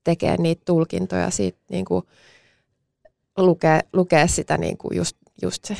tekee 0.03 0.37
niitä 0.37 0.61
tulkintoja 0.65 1.29
siitä 1.29 1.59
niin 1.69 1.85
kuin 1.85 2.03
lukee, 3.37 3.79
lukee 3.93 4.27
sitä 4.27 4.57
niin 4.57 4.77
kuin 4.77 4.97
just, 4.97 5.17
just 5.41 5.65
se 5.65 5.77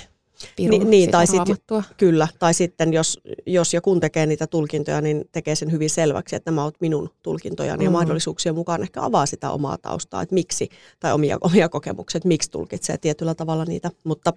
Niin, 0.57 0.89
niin, 0.89 1.11
tai 1.11 1.27
sit- 1.27 1.37
raamattua. 1.37 1.83
Kyllä, 1.97 2.27
tai 2.39 2.53
sitten 2.53 2.93
jos, 2.93 3.19
jos 3.45 3.73
ja 3.73 3.81
kun 3.81 3.99
tekee 3.99 4.25
niitä 4.25 4.47
tulkintoja, 4.47 5.01
niin 5.01 5.25
tekee 5.31 5.55
sen 5.55 5.71
hyvin 5.71 5.89
selväksi, 5.89 6.35
että 6.35 6.51
nämä 6.51 6.63
ovat 6.63 6.75
minun 6.79 7.09
tulkintojani 7.21 7.77
mm. 7.77 7.85
ja 7.85 7.91
mahdollisuuksien 7.91 8.55
mukaan 8.55 8.81
ehkä 8.81 9.03
avaa 9.03 9.25
sitä 9.25 9.51
omaa 9.51 9.77
taustaa, 9.77 10.21
että 10.21 10.35
miksi, 10.35 10.69
tai 10.99 11.13
omia, 11.13 11.37
omia 11.41 11.69
kokemuksia, 11.69 12.17
että 12.17 12.27
miksi 12.27 12.51
tulkitsee 12.51 12.97
tietyllä 12.97 13.35
tavalla 13.35 13.65
niitä. 13.65 13.91
Mutta, 14.03 14.33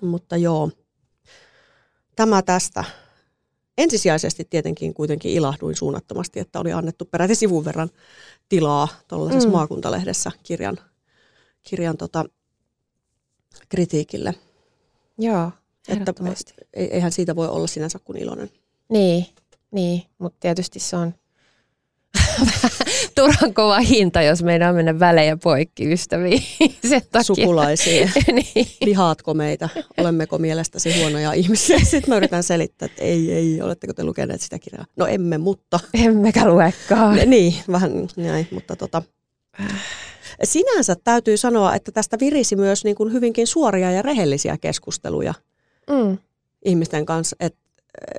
mutta 0.00 0.36
joo, 0.36 0.70
tämä 2.16 2.42
tästä. 2.42 2.84
Ensisijaisesti 3.78 4.44
tietenkin 4.50 4.94
kuitenkin 4.94 5.32
ilahduin 5.32 5.76
suunnattomasti, 5.76 6.40
että 6.40 6.60
oli 6.60 6.72
annettu 6.72 7.04
peräti 7.04 7.34
sivun 7.34 7.64
verran 7.64 7.90
tilaa 8.48 8.88
tuollaisessa. 9.08 9.48
Mm. 9.48 9.52
maakuntalehdessä 9.52 10.30
kirjan, 10.42 10.78
kirjan 11.62 11.96
tota, 11.96 12.24
kritiikille. 13.68 14.34
Joo, 15.18 15.50
Että 15.88 16.12
ei- 16.74 16.94
eihän 16.94 17.12
siitä 17.12 17.36
voi 17.36 17.48
olla 17.48 17.66
sinänsä 17.66 17.98
kuin 17.98 18.18
iloinen. 18.18 18.50
Niin, 18.88 19.26
niin 19.70 20.02
mutta 20.18 20.36
tietysti 20.40 20.78
se 20.80 20.96
on 20.96 21.14
turhan 23.14 23.54
kova 23.54 23.78
hinta, 23.78 24.22
jos 24.22 24.42
meidän 24.42 24.68
on 24.70 24.74
mennä 24.76 24.98
välejä 24.98 25.36
poikki 25.36 25.92
ystäviin. 25.92 26.42
Sen 26.88 27.02
takia. 27.12 27.22
Sukulaisiin. 27.22 28.10
niin. 28.32 28.66
Vihaatko 28.86 29.34
meitä? 29.34 29.68
Olemmeko 29.98 30.38
mielestäsi 30.38 31.00
huonoja 31.00 31.32
ihmisiä? 31.32 31.78
Sitten 31.78 32.04
mä 32.08 32.16
yritän 32.16 32.42
selittää, 32.42 32.86
että 32.86 33.02
ei, 33.02 33.32
ei, 33.32 33.62
oletteko 33.62 33.92
te 33.92 34.04
lukeneet 34.04 34.40
sitä 34.40 34.58
kirjaa? 34.58 34.84
No 34.96 35.06
emme, 35.06 35.38
mutta 35.38 35.80
Emmekä 35.94 36.48
luekaan. 36.48 37.18
niin, 37.30 37.54
vähän 37.72 37.92
näin, 38.16 38.48
mutta 38.50 38.76
tota. 38.76 39.02
Sinänsä 40.44 40.96
täytyy 41.04 41.36
sanoa, 41.36 41.74
että 41.74 41.92
tästä 41.92 42.18
virisi 42.20 42.56
myös 42.56 42.84
niin 42.84 42.96
kuin 42.96 43.12
hyvinkin 43.12 43.46
suoria 43.46 43.90
ja 43.90 44.02
rehellisiä 44.02 44.56
keskusteluja 44.60 45.34
Mm. 45.90 46.18
ihmisten 46.64 47.06
kanssa. 47.06 47.36
Et, 47.40 47.56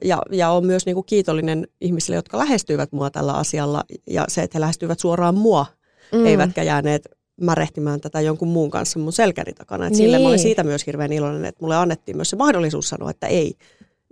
ja, 0.04 0.22
ja 0.32 0.50
on 0.52 0.66
myös 0.66 0.86
niin 0.86 0.94
kuin 0.96 1.06
kiitollinen 1.06 1.68
ihmisille, 1.82 2.16
jotka 2.16 2.38
lähestyivät 2.38 2.92
mua 2.92 3.10
tällä 3.10 3.34
asialla. 3.34 3.84
Ja 4.10 4.26
se, 4.28 4.42
että 4.44 4.58
he 4.58 4.60
lähestyivät 4.60 5.00
suoraan 5.00 5.36
mua, 5.36 5.66
mm. 6.14 6.26
eivätkä 6.26 6.64
jääneet 6.64 7.08
märehtimään 7.42 8.02
tätä 8.02 8.22
jonkun 8.22 8.48
muun 8.48 8.70
kanssa 8.70 9.00
mun 9.00 9.14
selkäni 9.14 9.54
takana. 9.54 9.86
Et 9.86 9.90
niin. 9.92 9.98
Sille 9.98 10.18
mä 10.20 10.22
olin 10.28 10.32
Niin. 10.32 10.40
siitä 10.40 10.64
myös 10.64 10.88
hirveän 10.88 11.14
iloinen, 11.14 11.46
että 11.46 11.62
mulle 11.62 11.76
annettiin 11.76 12.18
myös 12.18 12.30
se 12.30 12.36
mahdollisuus 12.36 12.90
sanoa, 12.90 13.12
että 13.12 13.28
ei, 13.28 13.54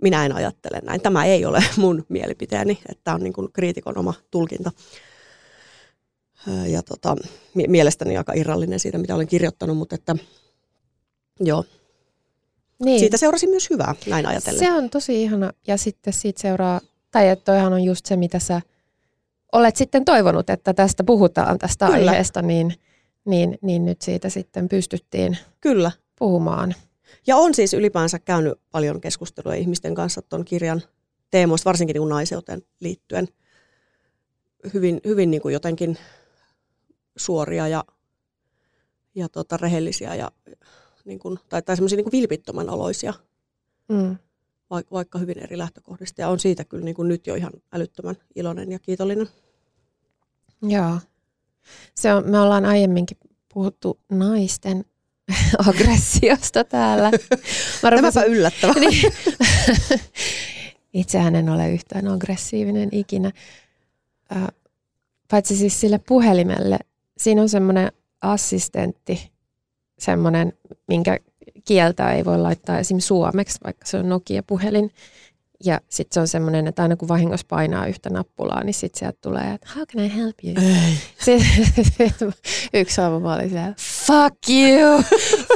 minä 0.02 0.26
en 0.26 0.32
ajattele 0.34 0.80
näin. 0.84 1.00
Tämä 1.00 1.24
ei 1.24 1.44
ole 1.44 1.64
mun 1.76 2.04
mielipiteeni, 2.08 2.78
että 2.88 3.00
tämä 3.04 3.14
on 3.14 3.22
niin 3.22 3.32
kuin 3.32 3.52
kriitikon 3.52 3.98
oma 3.98 4.14
tulkinta. 4.30 4.70
Ja 6.66 6.82
tota, 6.82 7.16
mie- 7.54 7.68
mielestäni 7.68 8.16
aika 8.16 8.32
irrallinen 8.32 8.80
siitä, 8.80 8.98
mitä 8.98 9.14
olen 9.14 9.26
kirjoittanut, 9.26 9.76
mutta 9.76 9.94
että 9.94 10.16
joo, 11.40 11.64
Niin. 12.84 13.00
siitä 13.00 13.16
seurasi 13.16 13.46
myös 13.46 13.70
hyvää, 13.70 13.94
näin 14.06 14.26
ajatellen. 14.26 14.58
Se 14.60 14.72
on 14.72 14.90
tosi 14.90 15.22
ihana. 15.22 15.52
Ja 15.66 15.76
sitten 15.76 16.12
siitä 16.12 16.40
seuraa, 16.40 16.80
tai 17.10 17.28
että 17.28 17.44
toihan 17.44 17.72
on 17.72 17.84
just 17.84 18.06
se, 18.06 18.16
mitä 18.16 18.38
sä 18.38 18.60
olet 19.52 19.76
sitten 19.76 20.04
toivonut, 20.04 20.50
että 20.50 20.74
tästä 20.74 21.04
puhutaan 21.04 21.58
tästä 21.58 21.86
Kyllä. 21.86 22.10
aiheesta, 22.10 22.42
niin, 22.42 22.74
niin, 23.24 23.58
niin 23.62 23.84
nyt 23.84 24.02
siitä 24.02 24.28
sitten 24.28 24.68
pystyttiin 24.68 25.38
Kyllä. 25.60 25.90
puhumaan. 26.18 26.74
Ja 27.26 27.36
on 27.36 27.54
siis 27.54 27.74
ylipäänsä 27.74 28.18
käynyt 28.18 28.58
paljon 28.70 29.00
keskustelua 29.00 29.54
ihmisten 29.54 29.94
kanssa 29.94 30.22
tuon 30.22 30.44
kirjan 30.44 30.82
teemoista, 31.30 31.68
varsinkin 31.68 31.94
niin 31.94 32.08
naiseuteen 32.08 32.62
liittyen. 32.80 33.28
Hyvin, 34.74 35.00
hyvin 35.04 35.30
niin 35.30 35.42
kuin 35.42 35.52
jotenkin 35.52 35.98
suoria 37.18 37.68
ja, 37.68 37.84
ja 39.14 39.28
tota, 39.28 39.56
rehellisiä 39.56 40.14
ja, 40.14 40.32
niin 41.04 41.18
kuin, 41.18 41.38
tai, 41.48 41.62
tai 41.62 41.76
semmoisia 41.76 41.96
niin 41.96 42.04
kuin 42.04 42.20
vilpittömän 42.20 42.70
oloisia, 42.70 43.14
Mm. 43.88 44.16
vaikka, 44.70 44.94
vaikka 44.94 45.18
hyvin 45.18 45.38
eri 45.38 45.58
lähtökohdista. 45.58 46.20
Ja 46.20 46.28
on 46.28 46.38
siitä 46.38 46.64
kyllä 46.64 46.84
niin 46.84 46.94
kuin 46.94 47.08
nyt 47.08 47.26
jo 47.26 47.34
ihan 47.34 47.52
älyttömän 47.72 48.16
iloinen 48.34 48.72
ja 48.72 48.78
kiitollinen. 48.78 49.28
Joo. 50.62 50.98
Se 51.94 52.14
on, 52.14 52.30
me 52.30 52.40
ollaan 52.40 52.64
aiemminkin 52.64 53.16
puhuttu 53.54 54.00
naisten 54.10 54.84
aggressiosta 55.68 56.64
täällä. 56.64 57.10
Mä 57.82 57.90
Tämäpä 57.96 58.22
yllättävää. 58.22 58.74
niin. 58.80 59.12
Itsehän 60.92 61.34
en 61.36 61.48
ole 61.48 61.70
yhtään 61.70 62.08
aggressiivinen 62.08 62.88
ikinä. 62.92 63.32
Paitsi 65.30 65.56
siis 65.56 65.80
sille 65.80 65.98
puhelimelle. 65.98 66.78
Siinä 67.18 67.42
on 67.42 67.48
semmoinen 67.48 67.92
assistentti, 68.20 69.30
semmoinen, 69.98 70.52
minkä 70.88 71.18
kieltä 71.64 72.12
ei 72.12 72.24
voi 72.24 72.38
laittaa 72.38 72.78
esim. 72.78 72.98
suomeksi, 72.98 73.58
vaikka 73.64 73.86
se 73.86 73.96
on 73.96 74.08
Nokia-puhelin. 74.08 74.90
Ja 75.64 75.80
sitten 75.88 76.14
se 76.14 76.20
on 76.20 76.28
semmoinen, 76.28 76.66
että 76.66 76.82
aina 76.82 76.96
kun 76.96 77.08
vahingossa 77.08 77.46
painaa 77.48 77.86
yhtä 77.86 78.10
nappulaa, 78.10 78.64
niin 78.64 78.74
sitten 78.74 78.98
sieltä 78.98 79.18
tulee, 79.20 79.54
että 79.54 79.68
how 79.76 79.84
can 79.84 80.04
I 80.04 80.16
help 80.16 80.36
you? 80.44 80.54
Ei. 80.56 80.94
Sitten 81.24 82.34
yksi 82.74 83.00
aamu 83.00 83.20
mä 83.20 83.34
olin 83.34 83.50
siellä, 83.50 83.74
fuck 83.78 84.48
you, 84.48 85.02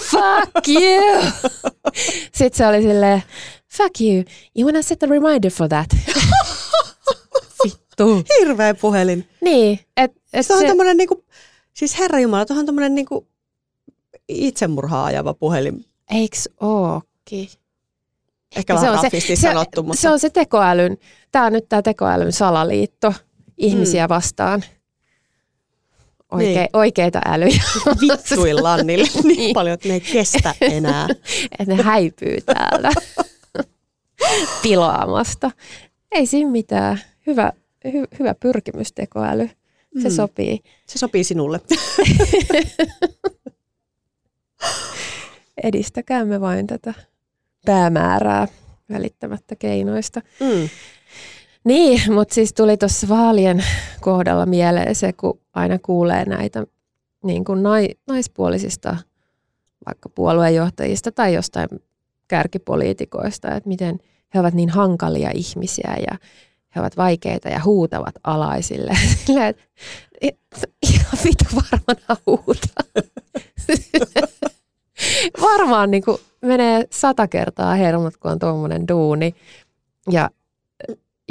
fuck 0.03 0.69
you. 0.69 1.23
Sitten 2.39 2.59
se 2.59 2.67
oli 2.67 2.83
silleen, 2.83 3.23
fuck 3.77 4.01
you, 4.01 4.25
you 4.57 4.67
wanna 4.67 4.83
set 4.83 5.03
a 5.03 5.07
reminder 5.07 5.51
for 5.51 5.69
that? 5.69 5.97
Vittu. 7.65 8.25
Hirveä 8.39 8.75
puhelin. 8.75 9.29
Niin, 9.41 9.81
että 9.97 10.21
et 10.33 10.47
Se 10.47 10.55
on 10.55 10.61
se, 10.61 10.67
tämmöinen, 10.67 10.97
niin 10.97 11.09
kuin, 11.09 11.25
siis 11.75 11.99
herra 11.99 12.19
Jumala, 12.21 12.47
tuohon 12.47 12.61
on 12.63 12.67
tämmöinen 12.67 12.95
niin 12.95 13.07
kuin 13.07 13.27
itsemurhaa 14.29 15.05
ajava 15.05 15.35
puhelin. 15.35 15.85
eiks 16.11 16.49
ookin? 16.61 17.49
Ehkä 18.57 18.75
vähän 18.75 18.87
se 18.87 18.91
on 18.91 18.97
se- 18.99 19.03
raffisti 19.03 19.37
se- 19.37 19.43
sanottu, 19.43 19.83
mutta 19.83 20.01
Se 20.01 20.09
on 20.11 20.19
se 20.21 20.31
tekoälyn, 20.31 20.99
tämä 21.33 21.45
on 21.47 21.53
nyt 21.53 21.69
tämä 21.69 21.83
tekoälyn 21.83 22.33
salaliitto 22.33 23.15
ihmisiä 23.59 24.09
vastaan. 24.09 24.65
Oike, 26.33 26.47
Niin. 26.59 26.69
Oikeita 26.73 27.21
älyjä, 27.27 27.63
vittuillaan 28.01 28.87
niille 28.87 29.09
niin 29.25 29.37
Niin. 29.37 29.55
paljon, 29.55 29.75
että 29.75 29.89
ne 29.89 29.95
ei 29.95 30.01
kestä 30.01 30.55
enää. 30.61 31.07
että 31.59 31.75
ne 31.77 31.83
häipyy 31.83 32.37
täältä 32.41 32.91
pilaamasta. 34.63 35.51
Ei 36.13 36.27
siinä 36.27 36.51
mitään. 36.51 37.01
Hyvä, 37.27 37.53
hy, 37.93 38.05
hyvä 38.19 38.35
pyrkimys 38.35 38.93
tekoäly. 38.93 39.51
Se 40.03 40.09
Mm. 40.09 40.15
sopii. 40.15 40.61
Se 40.87 40.99
sopii 40.99 41.25
sinulle. 41.25 41.61
Edistäkäämme 45.63 46.41
vain 46.41 46.67
tätä 46.67 46.95
päämäärää 47.65 48.49
välittämättä 48.91 49.57
keinoista. 49.57 50.21
Mm. 50.41 50.69
Niin, 51.65 52.13
mutta 52.13 52.35
siis 52.35 52.53
tuli 52.53 52.77
tuossa 52.77 53.09
vaalien 53.09 53.65
kohdalla 54.01 54.47
mieleen 54.47 54.95
se, 54.95 55.13
kun 55.13 55.41
aina 55.55 55.79
kuulee 55.79 56.25
näitä 56.25 56.65
niin 57.25 57.45
kuin 57.45 57.63
nai, 57.63 57.89
naispuolisista 58.07 58.97
vaikka 59.87 60.09
puoluejohtajista 60.09 61.13
tai 61.13 61.35
jostain 61.35 61.69
kärkipoliitikoista, 62.29 63.55
että 63.55 63.69
miten 63.69 63.99
he 64.35 64.41
ovat 64.41 64.55
niin 64.55 64.69
hankalia 64.71 65.31
ihmisiä 65.35 65.97
ja 66.11 66.19
he 66.75 66.81
ovat 66.81 66.97
vaikeita 66.97 67.49
ja 67.49 67.61
huutavat 67.65 68.15
alaisille. 68.25 68.93
Että 69.49 69.63
et, 70.21 70.39
ihan 70.83 71.19
vitu 71.25 71.45
varmana 71.55 72.21
huutaa. 72.27 73.03
Varmaan 75.53 75.91
niin 75.91 76.05
kuin 76.05 76.19
menee 76.43 76.85
sata 76.91 77.29
kertaa 77.29 77.75
hermot, 77.75 78.17
kun 78.17 78.31
on 78.31 78.39
tuommoinen 78.39 78.89
duuni. 78.89 79.35
Ja 80.11 80.31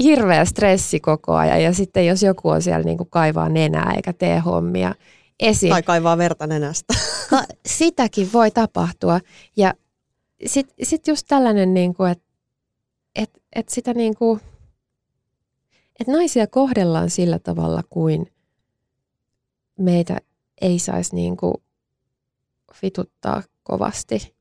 hirveä 0.04 0.46
stressi 0.46 1.00
koko 1.00 1.34
ajan. 1.36 1.64
Ja 1.64 1.74
sitten 1.74 2.06
jos 2.06 2.24
joku 2.24 2.50
on 2.50 2.62
siellä 2.62 2.84
niin 2.84 2.98
kuin 2.98 3.10
kaivaa 3.10 3.50
nenää 3.50 3.94
eikä 3.96 4.14
tee 4.14 4.40
hommia 4.40 4.96
esiin. 5.40 5.70
Tai 5.70 5.84
kaivaa 5.84 6.18
verta 6.18 6.48
nenästä. 6.48 6.94
Ka- 7.30 7.44
sitäkin 7.66 8.30
voi 8.34 8.52
tapahtua. 8.52 9.20
Ja 9.58 9.74
sitten 10.46 10.86
sit 10.86 11.08
just 11.08 11.26
tällainen, 11.28 11.74
niin 11.74 11.94
kuin, 11.94 12.12
että 12.12 12.24
et, 13.16 13.42
et 13.56 13.70
sitä 13.70 13.94
niin 13.94 14.16
kuin, 14.16 14.42
että 16.02 16.14
naisia 16.14 16.48
kohdellaan 16.48 17.10
sillä 17.10 17.40
tavalla, 17.40 17.84
kuin 17.90 18.32
meitä 19.80 20.18
ei 20.62 20.80
saisi 20.80 21.16
niin 21.16 21.38
kuin 21.38 21.54
vituttaa 22.82 23.44
kovasti. 23.64 24.36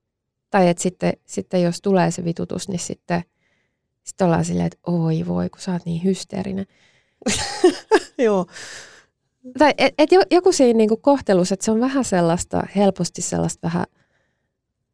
Tai 0.50 0.68
että 0.68 0.82
sitten, 0.82 1.12
sitten 1.26 1.62
jos 1.62 1.80
tulee 1.82 2.10
se 2.10 2.24
vitutus, 2.24 2.68
niin 2.68 2.78
sitten, 2.78 3.22
sitten 4.02 4.24
ollaan 4.24 4.44
silleen, 4.44 4.66
että 4.66 4.78
oi 4.86 5.26
voi, 5.26 5.50
kun 5.50 5.60
sä 5.60 5.72
oot 5.72 5.84
niin 5.84 6.04
hysteerinen. 6.04 6.66
Joo. 8.18 8.46
Tai 9.58 9.74
et, 9.78 9.94
et 9.98 10.12
jo- 10.12 10.22
joku 10.30 10.52
siinä 10.52 10.76
niinku 10.76 10.96
kohtelussa, 10.96 11.54
että 11.54 11.64
se 11.64 11.70
on 11.70 11.80
vähän 11.80 12.04
sellaista, 12.04 12.62
helposti 12.76 13.22
sellaista 13.22 13.60
vähän 13.62 13.86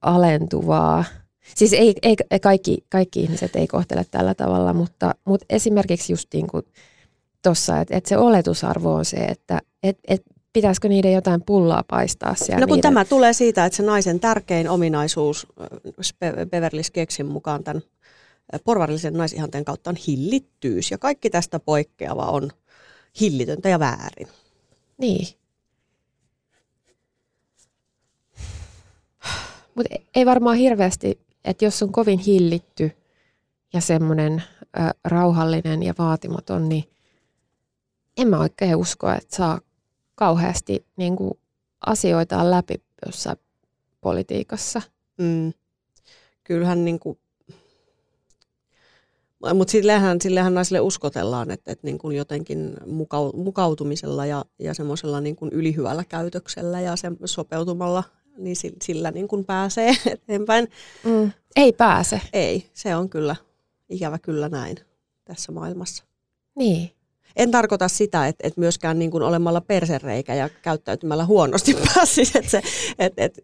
alentuvaa. 0.01 1.05
Siis 1.55 1.73
ei, 1.73 1.95
ei, 2.03 2.17
ei 2.31 2.41
kaikki, 2.41 2.85
kaikki 2.89 3.21
ihmiset 3.21 3.57
ei 3.57 3.67
kohtele 3.67 4.07
tällä 4.11 4.35
tavalla, 4.35 4.73
mutta, 4.73 5.15
mutta 5.25 5.47
esimerkiksi 5.51 6.13
just 6.13 6.29
niin 6.35 6.47
kuin 6.47 6.63
tuossa, 7.43 7.81
että, 7.81 7.97
että 7.97 8.09
se 8.09 8.17
oletusarvo 8.17 8.95
on 8.95 9.05
se, 9.05 9.17
että 9.17 9.61
et, 9.83 9.99
et 10.09 10.23
pitäisikö 10.53 10.89
niiden 10.89 11.13
jotain 11.13 11.43
pullaa 11.43 11.85
paistaa 11.89 12.35
siellä? 12.35 12.61
No 12.61 12.67
kun 12.67 12.77
niiden... 12.77 12.91
tämä 12.91 13.05
tulee 13.05 13.33
siitä, 13.33 13.65
että 13.65 13.77
se 13.77 13.83
naisen 13.83 14.21
tärkein 14.21 14.69
ominaisuus 14.69 15.47
Beverly 16.51 16.83
Skeksin 16.83 17.27
mukaan 17.27 17.65
tämän 17.65 17.83
porvarillisen 18.65 19.15
naisihanteen 19.15 19.65
kautta 19.65 19.91
on 19.91 19.97
hillittyys. 20.07 20.91
Ja 20.91 20.99
kaikki 20.99 21.31
tästä 21.31 21.61
poikkeava 21.61 22.23
on 22.23 22.51
hillitöntä 23.21 23.69
ja 23.69 23.79
väärin. 23.79 24.29
Niin. 24.99 25.27
Mutta 29.75 29.95
ei 30.15 30.27
varmaan 30.27 30.57
hirveästi, 30.57 31.21
että 31.47 31.65
jos 31.65 31.83
on 31.83 31.93
kovin 31.93 32.19
hillitty 32.19 32.91
ja 33.73 33.81
semmoinen 33.81 34.43
rauhallinen 35.05 35.83
ja 35.83 35.95
vaatimaton, 35.99 36.69
niin 36.69 36.85
en 38.17 38.29
mä 38.29 38.39
oikein 38.39 38.77
usko, 38.77 39.11
että 39.11 39.37
saa 39.37 39.61
kauheasti 40.15 40.87
niin 40.97 41.17
kuin, 41.17 41.39
asioitaan 41.87 42.51
läpi 42.51 42.75
jossain 43.07 43.37
politiikassa. 44.01 44.83
Mm. 45.19 45.53
Kyllähän 46.45 46.85
niin 46.85 47.01
kuin, 47.01 47.19
mutta 49.55 49.73
sillehän, 49.73 50.21
sillehän 50.21 50.55
naisille 50.55 50.81
uskotellaan, 50.81 51.51
että, 51.51 51.73
että 51.73 51.87
niin 51.87 51.99
kuin 51.99 52.17
jotenkin 52.17 52.77
mukautumisella 53.35 54.27
ja, 54.27 54.45
ja 54.59 54.75
semmoisella 54.75 55.21
niin 55.21 55.37
kuin 55.37 55.53
ylihyvällä 55.53 56.05
käytöksellä 56.05 56.81
ja 56.81 56.97
sen 56.97 57.17
sopeutumalla, 57.25 58.05
niin 58.39 58.57
sillä 58.83 59.11
niin 59.11 59.29
kuin 59.29 59.45
pääsee 59.45 59.91
eteenpäin. 60.07 60.69
Mm. 61.05 61.33
Ei 61.57 61.73
pääse. 61.73 62.21
Ei, 62.33 62.71
se 62.75 62.97
on 62.97 63.11
kyllä 63.11 63.37
ikävä 63.89 64.19
kyllä 64.19 64.49
näin 64.49 64.77
tässä 65.25 65.53
maailmassa. 65.53 66.05
Niin. 66.55 66.91
En 67.37 67.51
tarkoita 67.51 67.89
sitä, 67.89 68.27
että, 68.27 68.47
että 68.47 68.61
myöskään 68.61 68.99
niin 68.99 69.11
kuin 69.11 69.23
olemalla 69.23 69.61
persereikä 69.61 70.35
ja 70.35 70.49
käyttäytymällä 70.63 71.25
huonosti 71.25 71.75
pääsisi. 71.95 72.39
Että 72.39 72.51
se, 72.51 72.63
että, 72.99 73.25
että, 73.25 73.43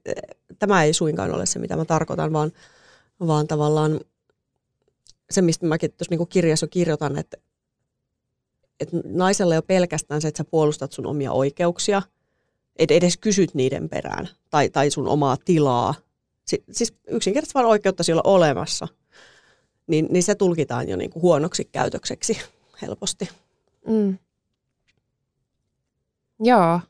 tämä 0.59 0.83
ei 0.83 0.93
suinkaan 0.93 1.35
ole 1.35 1.47
se, 1.47 1.59
mitä 1.59 1.77
mä 1.77 1.85
tarkoitan, 1.85 2.33
vaan, 2.33 2.53
vaan 3.27 3.47
tavallaan 3.47 4.01
se, 5.31 5.43
mistä 5.43 5.67
mäkin 5.67 5.91
tuossa 5.91 6.17
niin 6.17 6.29
kirjassa 6.29 6.67
kirjoitan, 6.67 7.19
että, 7.19 7.37
että 8.81 8.97
naisella 9.05 9.55
ole 9.55 9.63
pelkästään 9.63 10.21
se, 10.21 10.29
että 10.29 10.39
sä 10.39 10.45
puolustat 10.45 10.93
sun 10.93 11.07
omia 11.07 11.33
oikeuksia, 11.33 12.03
että 12.77 12.95
edes 12.95 13.17
kysyt 13.17 13.55
niiden 13.55 13.89
perään 13.89 14.29
tai, 14.51 14.71
tai 14.71 14.91
sun 14.91 15.09
omaa 15.09 15.37
tilaa. 15.45 15.95
Si, 16.47 16.65
siis 16.71 16.95
yksinkertaisesti 17.09 17.55
vaan 17.55 17.67
oikeutta 17.67 18.03
olla 18.13 18.23
olemassa, 18.25 18.89
niin, 19.87 20.07
niin 20.11 20.23
se 20.23 20.35
tulkitaan 20.35 20.89
jo 20.89 20.97
niin 20.97 21.11
kuin 21.11 21.23
huonoksi 21.23 21.65
käytökseksi 21.65 22.39
helposti. 22.83 23.29
Mm. 23.89 24.19
Joo. 26.41 26.81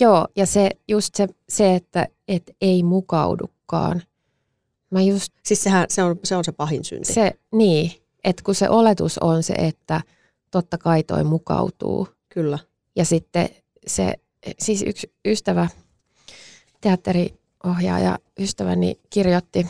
Joo, 0.00 0.28
ja 0.36 0.46
se, 0.46 0.70
just 0.88 1.14
se, 1.14 1.28
se 1.48 1.74
että 1.74 2.08
et 2.28 2.56
ei 2.60 2.82
mukaudukaan. 2.82 4.02
Mä 4.90 5.02
just, 5.02 5.32
siis 5.42 5.62
sehän, 5.62 5.86
se, 5.88 6.02
on, 6.02 6.16
se 6.24 6.36
on 6.36 6.44
se 6.44 6.52
pahin 6.52 6.84
synti. 6.84 7.12
Se, 7.12 7.32
niin, 7.52 7.92
että 8.24 8.42
kun 8.44 8.54
se 8.54 8.68
oletus 8.68 9.18
on 9.18 9.42
se, 9.42 9.52
että 9.52 10.00
totta 10.50 10.78
kai 10.78 11.02
toi 11.02 11.24
mukautuu. 11.24 12.08
Kyllä. 12.28 12.58
Ja 12.96 13.04
sitten 13.04 13.48
se, 13.86 14.14
siis 14.58 14.82
yksi 14.86 15.12
ystävä, 15.24 15.68
teatteriohjaaja, 16.80 18.18
ystäväni 18.40 19.00
kirjoitti 19.10 19.66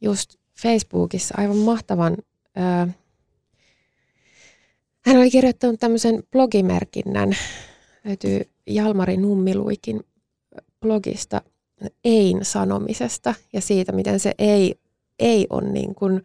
just 0.00 0.34
Facebookissa 0.62 1.34
aivan 1.38 1.56
mahtavan 1.56 2.16
ää, 2.56 2.88
hän 5.06 5.16
oli 5.16 5.30
kirjoittanut 5.30 5.80
tämmöisen 5.80 6.22
blogimerkinnän, 6.32 7.36
löytyy 8.04 8.50
Jalmari 8.66 9.16
Nummiluikin 9.16 10.00
blogista, 10.80 11.42
ein 12.04 12.44
sanomisesta 12.44 13.34
ja 13.52 13.60
siitä, 13.60 13.92
miten 13.92 14.20
se 14.20 14.34
ei, 14.38 14.74
ei 15.18 15.46
on 15.50 15.72
niin 15.72 15.94
kuin, 15.94 16.22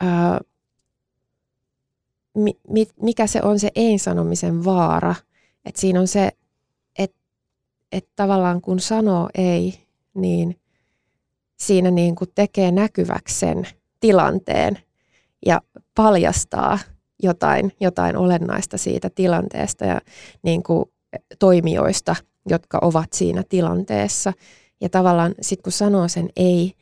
ää, 0.00 0.40
mi, 2.68 2.88
mikä 3.02 3.26
se 3.26 3.42
on 3.42 3.58
se 3.58 3.70
ei 3.74 3.98
sanomisen 3.98 4.64
vaara. 4.64 5.14
Että 5.66 5.80
siinä 5.80 6.00
on 6.00 6.08
se, 6.08 6.30
että 6.98 7.18
et 7.92 8.08
tavallaan 8.16 8.60
kun 8.60 8.80
sanoo 8.80 9.28
ei, 9.34 9.74
niin 10.14 10.60
siinä 11.56 11.90
niin 11.90 12.14
kuin 12.14 12.30
tekee 12.34 12.72
näkyväksi 12.72 13.38
sen 13.38 13.68
tilanteen 14.00 14.78
ja 15.46 15.60
paljastaa– 15.94 16.78
jotain, 17.22 17.72
jotain 17.80 18.16
olennaista 18.16 18.78
siitä 18.78 19.10
tilanteesta 19.10 19.84
ja 19.84 20.00
niin 20.42 20.62
kuin 20.62 20.84
toimijoista, 21.38 22.16
jotka 22.48 22.78
ovat 22.82 23.12
siinä 23.12 23.42
tilanteessa. 23.48 24.32
Ja 24.80 24.88
tavallaan 24.88 25.34
sitten 25.40 25.62
kun 25.62 25.72
sanoo 25.72 26.08
sen 26.08 26.28
ei, 26.36 26.72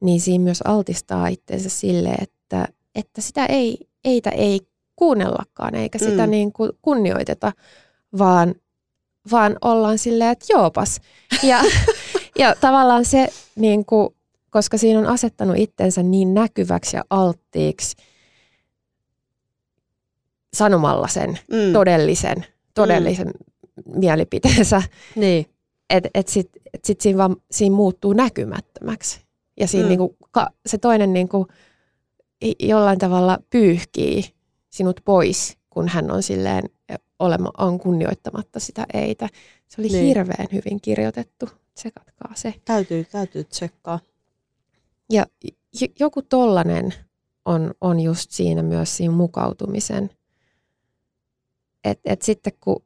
niin 0.00 0.20
siinä 0.20 0.44
myös 0.44 0.62
altistaa 0.62 1.28
itsensä 1.28 1.68
sille, 1.68 2.10
että, 2.10 2.68
että 2.94 3.20
sitä 3.20 3.46
ei, 3.46 3.78
eitä 4.04 4.30
ei 4.30 4.60
kuunnellakaan 4.96 5.74
eikä 5.74 5.98
sitä 5.98 6.26
mm. 6.26 6.30
niin 6.30 6.52
kuin 6.52 6.70
kunnioiteta, 6.82 7.52
vaan, 8.18 8.54
vaan 9.30 9.56
ollaan 9.62 9.98
silleen, 9.98 10.30
että 10.30 10.46
joopas. 10.52 11.00
Ja, 11.42 11.60
ja 12.38 12.54
tavallaan 12.60 13.04
se, 13.04 13.28
niin 13.56 13.84
kuin, 13.84 14.08
koska 14.50 14.78
siinä 14.78 14.98
on 15.00 15.06
asettanut 15.06 15.56
itsensä 15.58 16.02
niin 16.02 16.34
näkyväksi 16.34 16.96
ja 16.96 17.04
alttiiksi– 17.10 17.96
sanomalla 20.54 21.08
sen 21.08 21.38
mm. 21.50 21.72
todellisen, 21.72 22.46
todellisen 22.74 23.26
mm. 23.26 23.98
mielipiteensä. 23.98 24.82
Niin. 25.16 25.46
Että 25.90 26.10
et 26.14 26.28
sitten 26.28 26.62
et 26.74 26.84
sit 26.84 27.00
siinä, 27.00 27.18
vaan, 27.18 27.36
siinä 27.50 27.76
muuttuu 27.76 28.12
näkymättömäksi. 28.12 29.20
Ja 29.60 29.66
siinä 29.66 29.84
mm. 29.84 29.88
niinku, 29.88 30.16
ka, 30.30 30.48
se 30.66 30.78
toinen 30.78 31.12
niinku, 31.12 31.46
jollain 32.60 32.98
tavalla 32.98 33.38
pyyhkii 33.50 34.24
sinut 34.70 35.00
pois, 35.04 35.56
kun 35.70 35.88
hän 35.88 36.10
on 36.10 36.22
silleen 36.22 36.70
olema, 37.18 37.50
on 37.58 37.78
kunnioittamatta 37.78 38.60
sitä 38.60 38.86
eitä. 38.94 39.28
Se 39.68 39.80
oli 39.80 39.88
niin. 39.88 40.06
hirveän 40.06 40.48
hyvin 40.52 40.80
kirjoitettu. 40.80 41.48
Tsekatkaa 41.74 42.32
se. 42.34 42.54
Täytyy, 42.64 43.04
täytyy 43.04 43.44
tsekkaa. 43.44 44.00
Ja 45.12 45.26
joku 46.00 46.22
tollanen 46.22 46.94
on, 47.44 47.74
on 47.80 48.00
just 48.00 48.30
siinä 48.30 48.62
myös 48.62 48.96
siinä 48.96 49.14
mukautumisen 49.14 50.10
että 51.84 52.12
et 52.12 52.22
sitten 52.22 52.52
kun 52.60 52.82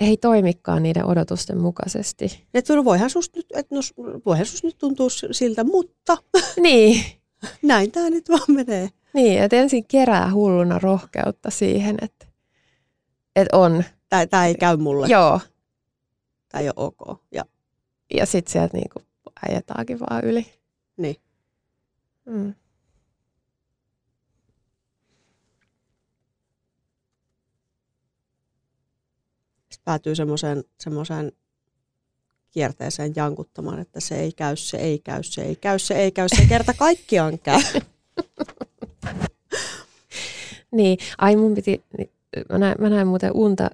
ei 0.00 0.16
toimikaan 0.16 0.82
niiden 0.82 1.06
odotusten 1.06 1.58
mukaisesti. 1.58 2.46
Että 2.54 2.76
no 2.76 2.84
voihan 2.84 3.10
susta 3.10 3.38
nyt, 3.38 3.46
et 3.54 3.70
no, 3.70 3.80
voihan 4.26 4.46
susta 4.46 4.66
nyt 4.66 4.78
tuntua 4.78 5.08
siltä, 5.30 5.64
mutta 5.64 6.16
niin. 6.60 7.04
näin 7.62 7.92
tämä 7.92 8.10
nyt 8.10 8.28
vaan 8.28 8.48
menee. 8.48 8.88
Niin, 9.14 9.42
että 9.42 9.56
ensin 9.56 9.86
kerää 9.86 10.32
hulluna 10.32 10.78
rohkeutta 10.78 11.50
siihen, 11.50 11.96
että, 12.02 12.26
että 13.36 13.56
on. 13.56 13.84
Tämä 14.30 14.46
ei 14.46 14.54
käy 14.54 14.76
mulle. 14.76 15.06
Joo. 15.06 15.40
Tämä 16.48 16.62
ei 16.62 16.68
ole 16.68 16.74
ok. 16.76 17.20
Ja, 17.32 17.44
ja 18.14 18.26
sitten 18.26 18.52
sieltä 18.52 18.76
niinku 18.76 19.02
äijätaakin 19.48 20.00
vaan 20.00 20.24
yli. 20.24 20.46
Niin. 20.96 21.16
Mm. 22.24 22.54
päätyy 29.84 30.14
semmoiseen, 30.14 30.64
semmoiseen 30.80 31.32
kierteeseen 32.50 33.12
jankuttamaan, 33.16 33.78
että 33.78 34.00
se 34.00 34.20
ei 34.20 34.32
käy, 34.32 34.56
se 34.56 34.76
ei 34.76 34.98
käy, 34.98 35.22
se 35.22 35.42
ei 35.42 35.56
käy, 35.56 35.78
se 35.78 35.94
ei 35.94 36.12
käy, 36.12 36.28
se 36.28 36.46
kerta 36.48 36.74
kaikkiaan 36.74 37.38
käy. 37.38 37.60
niin, 40.76 40.98
ai 41.18 41.36
mun 41.36 41.54
piti, 41.54 41.84
mä 42.52 42.58
näin, 42.58 42.74
mä 42.78 42.88
näin 42.90 43.06
muuten 43.06 43.30
unta 43.34 43.70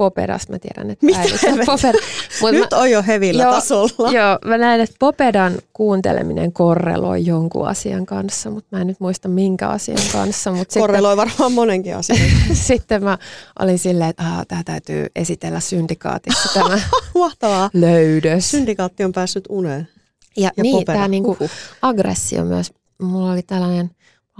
Popedas, 0.00 0.48
mä 0.48 0.58
tiedän, 0.58 0.90
että 0.90 1.06
Mitä 1.06 1.20
Poper, 1.66 1.94
mutta 2.40 2.52
Nyt 2.52 2.70
mä, 2.70 2.78
on 2.78 2.90
jo 2.90 3.02
hevillä 3.06 3.42
joo, 3.42 3.52
tasolla. 3.52 4.12
Joo, 4.12 4.38
mä 4.44 4.58
näen, 4.58 4.80
että 4.80 4.96
Popedan 4.98 5.58
kuunteleminen 5.72 6.52
korreloi 6.52 7.26
jonkun 7.26 7.68
asian 7.68 8.06
kanssa, 8.06 8.50
mutta 8.50 8.76
mä 8.76 8.80
en 8.80 8.86
nyt 8.86 9.00
muista 9.00 9.28
minkä 9.28 9.68
asian 9.68 9.98
kanssa. 10.12 10.52
Mutta 10.52 10.80
korreloi 10.80 11.12
sitten, 11.12 11.28
varmaan 11.28 11.52
monenkin 11.52 11.96
asian. 11.96 12.18
sitten 12.52 13.04
mä 13.04 13.18
olin 13.58 13.78
silleen, 13.78 14.10
että 14.10 14.44
tämä 14.48 14.62
täytyy 14.64 15.06
esitellä 15.16 15.60
syndikaatissa 15.60 16.48
tämä 16.54 16.80
Mahtavaa. 17.14 17.70
löydös. 17.72 18.50
Syndikaatti 18.50 19.04
on 19.04 19.12
päässyt 19.12 19.44
uneen. 19.48 19.88
Ja, 20.36 20.50
ja 20.56 20.62
niin, 20.62 20.84
tämä 20.84 21.08
niinku 21.08 21.36
aggressio 21.82 22.44
myös. 22.44 22.72
Mulla 23.02 23.32
oli 23.32 23.42
tällainen, 23.42 23.90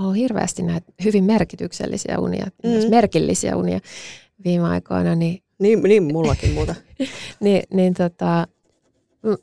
on 0.06 0.14
hirveästi 0.14 0.62
näitä 0.62 0.92
hyvin 1.04 1.24
merkityksellisiä 1.24 2.18
unia, 2.18 2.46
mm. 2.64 2.70
myös 2.70 2.88
merkillisiä 2.88 3.56
unia 3.56 3.80
viime 4.44 4.68
aikoina, 4.68 5.14
niin 5.14 5.42
niin, 5.60 5.82
niin 5.82 6.12
mullakin 6.12 6.52
muuta. 6.52 6.74
niin, 7.40 7.62
niin 7.74 7.94
tota, 7.94 8.46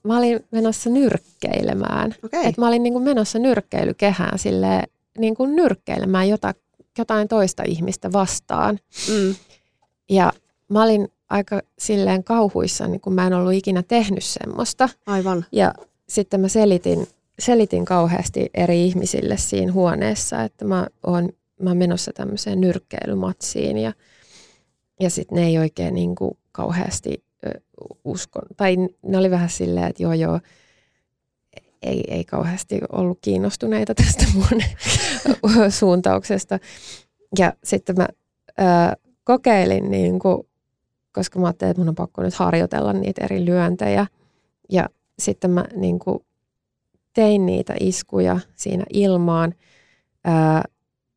mä 0.04 0.18
olin 0.18 0.40
menossa 0.52 0.90
nyrkkeilemään. 0.90 2.16
Okay. 2.24 2.46
Et 2.46 2.58
mä 2.58 2.68
olin 2.68 2.84
niin 2.84 2.94
kuin 2.94 3.04
menossa 3.04 3.40
nyrkkeilykehään 3.40 4.40
sille 4.40 4.84
niin 5.18 5.36
kuin 5.36 5.56
nyrkkeilemään 5.56 6.30
jota, 6.30 6.54
jotain 6.98 7.28
toista 7.28 7.64
ihmistä 7.68 8.12
vastaan. 8.12 8.80
Mm. 9.10 9.36
Ja 10.10 10.34
mä 10.70 10.84
olin 10.84 11.08
aika 11.30 11.62
silleen 11.80 12.24
kauhuissa, 12.24 12.88
niin 12.88 13.02
kun 13.02 13.14
mä 13.14 13.28
en 13.28 13.34
ollut 13.34 13.54
ikinä 13.54 13.84
tehnyt 13.84 14.24
semmoista. 14.24 14.90
Aivan. 15.06 15.46
Ja 15.52 15.74
sitten 16.10 16.40
mä 16.40 16.48
selitin, 16.48 17.08
selitin 17.40 17.86
kauheasti 17.86 18.50
eri 18.54 18.86
ihmisille 18.86 19.38
siinä 19.38 19.74
huoneessa, 19.74 20.44
että 20.44 20.66
mä 20.66 20.88
oon, 21.04 21.30
mä 21.62 21.70
oon 21.70 21.78
menossa 21.78 22.12
tämmöiseen 22.14 22.62
nyrkkeilymatsiin 22.62 23.78
ja, 23.78 23.94
ja 25.00 25.10
sitten 25.10 25.36
ne 25.36 25.46
ei 25.46 25.58
oikein 25.58 25.94
niin 25.94 26.16
kuin 26.16 26.38
kauheasti 26.52 27.24
uskon. 28.04 28.44
Tai 28.58 28.78
ne 29.02 29.18
oli 29.18 29.32
vähän 29.32 29.50
silleen, 29.50 29.88
että 29.88 30.04
joo 30.04 30.14
joo, 30.14 30.40
ei, 31.82 32.04
ei 32.08 32.26
kauheasti 32.26 32.82
ollut 32.92 33.18
kiinnostuneita 33.22 33.96
tästä 33.96 34.26
mun 34.34 34.62
suuntauksesta. 35.80 36.60
Ja 37.40 37.54
sitten 37.64 37.96
mä 37.98 38.08
ö, 38.60 38.64
kokeilin, 39.24 39.92
niin 39.92 40.20
kuin, 40.20 40.48
koska 41.12 41.40
mä 41.40 41.48
ajattelin, 41.48 41.72
että 41.72 41.82
mun 41.82 41.90
on 41.90 41.96
pakko 41.96 42.22
nyt 42.22 42.34
harjoitella 42.34 42.94
niitä 42.94 43.26
eri 43.26 43.46
lyöntejä. 43.46 44.08
Ja 44.72 44.90
sitten 45.20 45.52
mä 45.52 45.66
niin 45.76 46.00
kuin, 46.00 46.20
tein 47.18 47.46
niitä 47.46 47.74
iskuja 47.80 48.40
siinä 48.56 48.84
ilmaan. 48.94 49.54
Ää, 50.24 50.64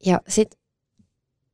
ja 0.06 0.20
sitten 0.28 0.60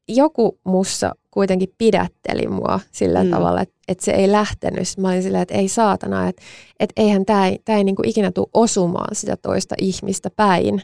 joku 0.09 0.61
mussa 0.65 1.15
kuitenkin 1.31 1.75
pidätteli 1.79 2.47
mua 2.47 2.81
sillä 2.93 3.25
mm. 3.25 3.31
tavalla, 3.31 3.61
että, 3.61 3.75
että 3.89 4.05
se 4.05 4.11
ei 4.13 4.33
lähtenyt. 4.33 4.89
Mä 4.99 5.09
olin 5.09 5.23
silleen, 5.23 5.43
että 5.43 5.55
ei 5.55 5.69
saatana, 5.69 6.29
että, 6.29 6.43
että 6.81 7.03
eihän 7.03 7.27
tämä 7.27 7.47
ei, 7.47 7.59
tää 7.65 7.77
ei 7.77 7.85
niin 7.85 7.97
kuin 7.97 8.09
ikinä 8.09 8.33
tule 8.33 8.47
osumaan 8.55 9.15
sitä 9.15 9.37
toista 9.37 9.75
ihmistä 9.81 10.31
päin, 10.31 10.83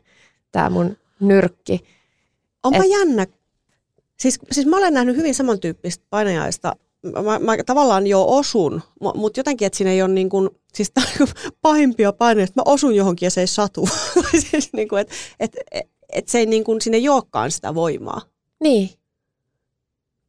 tämä 0.53 0.71
mun 0.71 0.97
nyrkki. 1.21 1.81
Onpa 2.63 2.85
Et, 2.85 2.91
jännä. 2.91 3.27
Siis, 4.19 4.39
siis 4.53 4.67
mä 4.67 4.77
olen 4.77 4.95
nähnyt 4.95 5.17
hyvin 5.17 5.35
samantyyppistä 5.35 6.05
painajaista. 6.11 6.77
Mä, 7.03 7.39
mä 7.39 7.57
tavallaan 7.67 8.07
jo 8.07 8.25
osun, 8.29 8.83
mutta 9.15 9.41
jotenkin, 9.41 9.67
että 9.67 9.77
siinä 9.77 9.91
ei 9.91 10.03
ole 10.03 10.13
niin 10.13 10.29
kuin, 10.29 10.51
siis 10.75 10.91
tämä 10.91 11.07
on 11.21 11.29
pahimpia 11.61 12.13
paineita, 12.13 12.51
että 12.51 12.61
mä 12.61 12.73
osun 12.73 12.97
johonkin 12.97 13.27
ja 13.27 13.31
se 13.31 13.41
ei 13.41 13.47
satu. 13.47 13.89
siis 14.51 14.73
niin 14.73 14.89
kuin, 14.89 15.01
että 15.01 15.15
et, 15.41 15.57
et, 15.71 15.91
et 16.13 16.29
se 16.29 16.39
ei 16.39 16.47
niin 16.47 16.65
kuin, 16.65 16.81
sinne 16.81 16.97
ei 16.97 17.09
olekaan 17.09 17.51
sitä 17.51 17.75
voimaa. 17.75 18.21
Niin. 18.61 18.91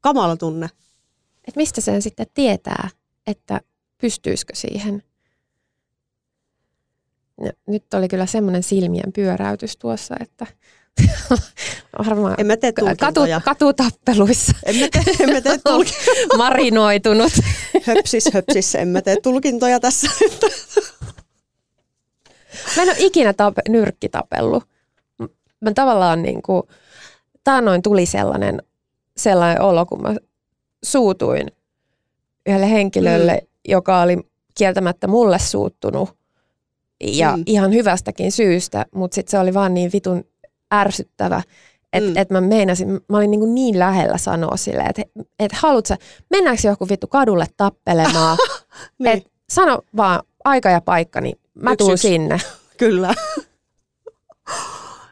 Kamala 0.01 0.38
tunne. 0.38 0.69
Et 1.47 1.55
mistä 1.55 1.81
sen 1.81 2.01
sitten 2.01 2.27
tietää, 2.33 2.89
että 3.27 3.62
pystyisikö 3.97 4.55
siihen? 4.55 5.03
No, 7.38 7.51
nyt 7.67 7.93
oli 7.93 8.07
kyllä 8.07 8.25
semmoinen 8.25 8.63
silmien 8.63 9.13
pyöräytys 9.13 9.77
tuossa, 9.77 10.15
että 10.19 10.47
varmaan 12.06 12.36
en 12.38 12.45
mä 12.45 12.58
tee 12.58 12.73
katu, 12.99 13.21
katutappeluissa 13.45 14.53
en 14.65 14.75
mä 14.75 14.88
tee, 14.91 15.13
en 15.19 15.34
mä 15.34 15.41
tee 15.41 15.58
tulkintoja. 15.69 16.38
marinoitunut. 16.38 17.32
höpsis, 17.88 18.29
höpsis, 18.34 18.75
en 18.75 18.88
mä 18.88 19.01
tee 19.01 19.17
tulkintoja 19.23 19.79
tässä. 19.79 20.10
mä 22.77 22.84
en 22.84 22.89
ole 22.89 22.95
ikinä 22.99 23.34
tape, 23.34 23.62
nyrkkitapellut. 23.69 24.63
Mä 25.62 25.71
tavallaan 25.75 26.23
niin 26.23 26.41
kuin, 26.41 26.63
taannoin 27.43 27.82
tuli 27.82 28.06
sellainen, 28.06 28.63
sellainen 29.17 29.62
olo, 29.62 29.86
kun 29.86 30.01
mä 30.01 30.15
suutuin 30.84 31.51
yhdelle 32.45 32.69
henkilölle, 32.71 33.34
mm. 33.41 33.47
joka 33.67 34.01
oli 34.01 34.17
kieltämättä 34.58 35.08
mulle 35.08 35.39
suuttunut 35.39 36.10
ja 37.03 37.38
mm. 37.38 37.43
ihan 37.45 37.73
hyvästäkin 37.73 38.32
syystä, 38.32 38.86
mutta 38.95 39.15
sitten 39.15 39.32
se 39.32 39.39
oli 39.39 39.53
vaan 39.53 39.73
niin 39.73 39.91
vitun 39.93 40.23
ärsyttävä, 40.73 41.41
että 41.93 42.09
mm. 42.09 42.17
et 42.17 42.29
mä 42.29 42.41
meinasin, 42.41 42.89
mä 43.09 43.17
olin 43.17 43.31
niin, 43.31 43.55
niin 43.55 43.79
lähellä 43.79 44.17
sanoa 44.17 44.57
silleen, 44.57 44.89
että 44.89 45.01
et 45.39 45.51
haluat 45.51 45.86
sä, 45.86 45.97
mennäänkö 46.29 46.67
joku 46.67 46.89
vittu 46.89 47.07
kadulle 47.07 47.45
tappelemaan, 47.57 48.38
niin. 48.99 49.17
että 49.17 49.29
sano 49.49 49.81
vaan 49.97 50.23
aika 50.43 50.69
ja 50.69 50.81
paikka, 50.81 51.21
niin 51.21 51.39
mä 51.53 51.71
yksi, 51.71 51.77
tuun 51.77 51.93
yksi. 51.93 52.07
sinne. 52.07 52.38
Kyllä. 52.77 53.13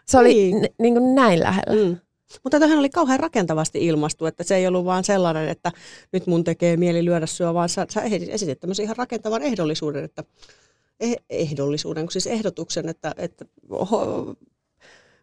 Se 0.05 0.17
oli 0.17 0.33
niin. 0.33 0.61
N- 0.61 0.73
niin 0.79 0.93
kuin 0.93 1.15
näin 1.15 1.39
lähellä. 1.39 1.85
Mm. 1.85 1.97
Mutta 2.43 2.59
tähän 2.59 2.79
oli 2.79 2.89
kauhean 2.89 3.19
rakentavasti 3.19 3.85
ilmastu, 3.85 4.25
että 4.25 4.43
se 4.43 4.55
ei 4.55 4.67
ollut 4.67 4.85
vaan 4.85 5.03
sellainen, 5.03 5.49
että 5.49 5.71
nyt 6.13 6.27
mun 6.27 6.43
tekee 6.43 6.77
mieli 6.77 7.05
lyödä 7.05 7.25
syö, 7.25 7.53
vaan 7.53 7.69
sä, 7.69 7.85
sä 7.89 8.01
esitit 8.29 8.59
tämmöisen 8.59 8.83
ihan 8.83 8.97
rakentavan 8.97 9.41
ehdollisuuden, 9.41 10.03
että 10.03 10.23
eh, 10.99 11.15
ehdollisuuden, 11.29 12.07
siis 12.09 12.27
ehdotuksen, 12.27 12.89
että, 12.89 13.13
että 13.17 13.45
ho, 13.91 14.35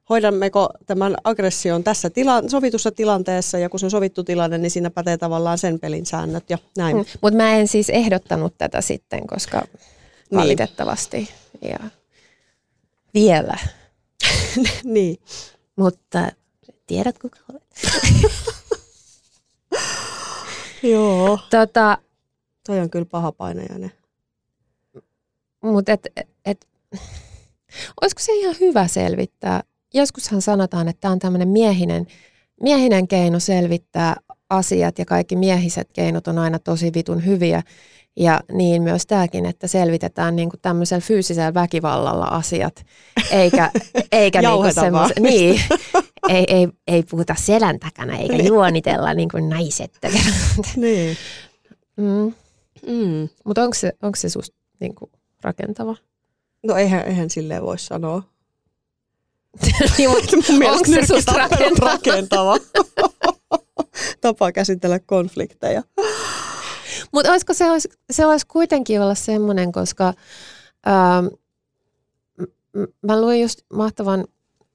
hoidammeko 0.08 0.68
tämän 0.86 1.16
aggression 1.24 1.84
tässä 1.84 2.10
tila, 2.10 2.42
sovitussa 2.48 2.90
tilanteessa, 2.90 3.58
ja 3.58 3.68
kun 3.68 3.80
se 3.80 3.86
on 3.86 3.90
sovittu 3.90 4.24
tilanne, 4.24 4.58
niin 4.58 4.70
siinä 4.70 4.90
pätee 4.90 5.18
tavallaan 5.18 5.58
sen 5.58 5.80
pelin 5.80 6.06
säännöt 6.06 6.50
ja 6.50 6.58
näin. 6.76 6.96
Mm, 6.96 7.04
Mutta 7.22 7.36
mä 7.36 7.54
en 7.54 7.68
siis 7.68 7.90
ehdottanut 7.90 8.54
tätä 8.58 8.80
sitten, 8.80 9.26
koska 9.26 9.60
niin. 9.60 10.40
valitettavasti 10.40 11.28
ja 11.62 11.78
vielä. 13.14 13.58
niin. 14.84 15.16
Mutta 15.76 16.32
tiedät 16.86 17.18
kuka 17.18 17.38
olet. 17.52 17.62
Joo. 20.82 21.38
Tota, 21.50 21.98
Toi 22.66 22.80
on 22.80 22.90
kyllä 22.90 23.04
paha 23.04 23.32
painajainen. 23.32 23.92
Mutta 25.60 25.92
et, 25.92 26.06
et, 26.16 26.28
et, 26.44 26.66
olisiko 28.00 28.22
se 28.22 28.32
ihan 28.32 28.54
hyvä 28.60 28.88
selvittää? 28.88 29.62
Joskushan 29.94 30.42
sanotaan, 30.42 30.88
että 30.88 31.00
tämä 31.00 31.12
on 31.12 31.18
tämmöinen 31.18 31.48
miehinen, 31.48 32.06
miehinen 32.62 33.08
keino 33.08 33.40
selvittää 33.40 34.16
asiat 34.50 34.98
ja 34.98 35.04
kaikki 35.04 35.36
miehiset 35.36 35.88
keinot 35.92 36.28
on 36.28 36.38
aina 36.38 36.58
tosi 36.58 36.90
vitun 36.94 37.26
hyviä. 37.26 37.62
Ja 38.16 38.40
niin 38.52 38.82
myös 38.82 39.06
tämäkin, 39.06 39.46
että 39.46 39.66
selvitetään 39.66 40.36
niin 40.36 40.50
kuin 40.50 40.60
tämmöisellä 40.60 41.00
fyysisellä 41.00 41.54
väkivallalla 41.54 42.24
asiat, 42.24 42.86
eikä, 43.30 43.70
eikä 44.12 44.42
niin 44.42 44.56
kuin 44.56 44.74
semmos, 44.74 45.10
niin, 45.20 45.60
ei, 46.28 46.44
ei, 46.48 46.68
ei 46.86 47.02
puhuta 47.02 47.34
selän 47.38 47.78
takana 47.78 48.16
eikä 48.16 48.36
niin. 48.36 48.46
juonitella 48.46 49.14
niin 49.14 49.28
kuin 49.28 49.48
naiset. 49.48 49.92
niin. 50.76 51.16
Mm. 51.96 52.34
Mm. 52.86 53.28
Mutta 53.44 53.62
onko 53.62 53.74
se, 53.74 53.92
onko 54.02 54.16
se 54.16 54.28
susta 54.28 54.56
niin 54.80 54.94
kuin 54.94 55.10
rakentava? 55.42 55.96
No 56.66 56.76
eihän, 56.76 57.06
eihän 57.06 57.30
silleen 57.30 57.62
voi 57.62 57.78
sanoa. 57.78 58.22
niin, 59.98 60.10
Mun 60.10 60.70
onko 60.70 60.84
se 60.84 61.06
susta 61.06 61.32
rakentava? 61.32 61.90
rakentava. 61.90 62.56
Tapa 64.20 64.52
käsitellä 64.52 64.98
konflikteja. 64.98 65.82
Mutta 67.12 67.30
olisiko 67.30 67.54
se, 67.54 67.70
olisi, 67.70 67.88
se 68.10 68.26
olisi 68.26 68.46
kuitenkin 68.46 69.00
olla 69.00 69.14
semmoinen, 69.14 69.72
koska 69.72 70.14
ähm, 70.88 71.26
mä 73.02 73.20
luin 73.20 73.40
just 73.40 73.60
mahtavan 73.72 74.24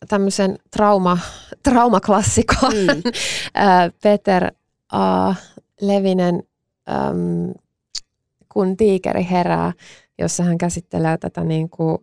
tämmöisen 0.08 0.58
trauma, 0.72 1.18
traumaklassikon, 1.64 2.74
mm. 2.74 2.90
äh, 3.64 3.94
Peter 4.04 4.52
A. 4.92 5.36
Levinen, 5.82 6.44
ähm, 6.90 7.52
kun 8.50 8.78
tiikeri 8.78 9.28
herää, 9.32 9.74
jossa 10.20 10.44
hän 10.44 10.58
käsittelee 10.58 11.18
tätä 11.18 11.44
niin 11.44 11.70
kuin 11.70 11.98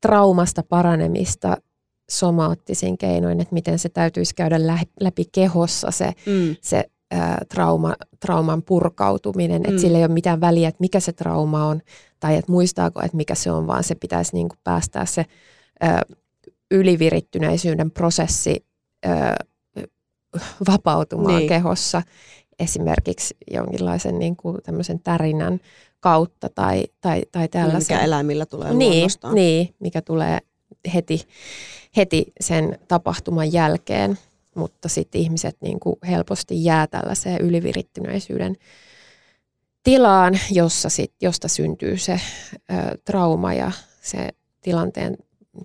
traumasta 0.00 0.62
paranemista 0.62 1.56
somaattisin 2.10 2.98
keinoin, 2.98 3.40
että 3.40 3.54
miten 3.54 3.78
se 3.78 3.88
täytyisi 3.88 4.34
käydä 4.34 4.58
läpi 5.00 5.24
kehossa 5.32 5.90
se, 5.90 6.12
mm. 6.26 6.56
se 6.60 6.84
ää, 7.10 7.42
trauma, 7.48 7.94
trauman 8.20 8.62
purkautuminen, 8.62 9.56
että 9.56 9.70
mm. 9.70 9.78
sillä 9.78 9.98
ei 9.98 10.04
ole 10.04 10.12
mitään 10.12 10.40
väliä, 10.40 10.68
että 10.68 10.80
mikä 10.80 11.00
se 11.00 11.12
trauma 11.12 11.66
on 11.66 11.80
tai 12.20 12.36
että 12.36 12.52
muistaako, 12.52 13.00
että 13.04 13.16
mikä 13.16 13.34
se 13.34 13.50
on, 13.50 13.66
vaan 13.66 13.84
se 13.84 13.94
pitäisi 13.94 14.34
niin 14.34 14.48
kuin 14.48 14.58
päästää 14.64 15.06
se 15.06 15.24
ää, 15.80 16.02
ylivirittyneisyyden 16.70 17.90
prosessi 17.90 18.66
ää, 19.04 19.36
vapautumaan 20.68 21.36
niin. 21.36 21.48
kehossa 21.48 22.02
esimerkiksi 22.58 23.36
jonkinlaisen 23.50 24.18
niin 24.18 24.36
kuin 24.36 24.56
tämmöisen 24.62 25.00
tärinän 25.00 25.60
kautta 26.00 26.48
tai, 26.54 26.84
tai, 27.00 27.22
tai 27.32 27.48
tällaisen. 27.48 27.96
Mikä 27.96 28.04
eläimillä 28.04 28.46
tulee 28.46 28.74
niin, 28.74 29.10
niin, 29.32 29.74
mikä 29.80 30.02
tulee 30.02 30.38
heti, 30.94 31.28
heti 31.98 32.32
sen 32.40 32.78
tapahtuman 32.88 33.52
jälkeen 33.52 34.18
mutta 34.58 34.88
sitten 34.88 35.20
ihmiset 35.20 35.56
niin 35.60 35.80
kuin 35.80 35.96
helposti 36.08 36.64
jää 36.64 36.86
tällaiseen 36.86 37.40
ylivirittyneisyyden 37.40 38.56
tilaan, 39.82 40.38
jossa 40.50 40.88
sit, 40.88 41.12
josta 41.22 41.48
syntyy 41.48 41.98
se 41.98 42.12
ö, 42.12 42.98
trauma 43.04 43.54
ja 43.54 43.72
se 44.02 44.28
tilanteen 44.60 45.16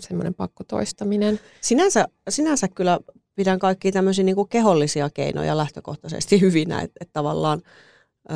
semmoinen 0.01 0.33
pakkotoistaminen. 0.33 1.39
Sinänsä, 1.61 2.05
sinänsä 2.29 2.67
kyllä 2.67 2.99
pidän 3.35 3.59
kaikki 3.59 3.91
tämmöisiä 3.91 4.23
niin 4.23 4.47
kehollisia 4.49 5.09
keinoja 5.09 5.57
lähtökohtaisesti 5.57 6.41
hyvinä, 6.41 6.81
että 6.81 6.97
et 7.01 7.09
tavallaan 7.13 7.61
ö, 8.31 8.33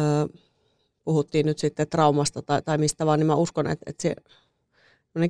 puhuttiin 1.03 1.45
nyt 1.45 1.60
sitten 1.60 1.89
traumasta 1.89 2.41
tai, 2.41 2.62
tai 2.62 2.77
mistä 2.77 3.05
vaan, 3.05 3.19
niin 3.19 3.27
mä 3.27 3.36
uskon, 3.36 3.67
että, 3.67 3.83
että 3.86 4.01
se 4.01 4.15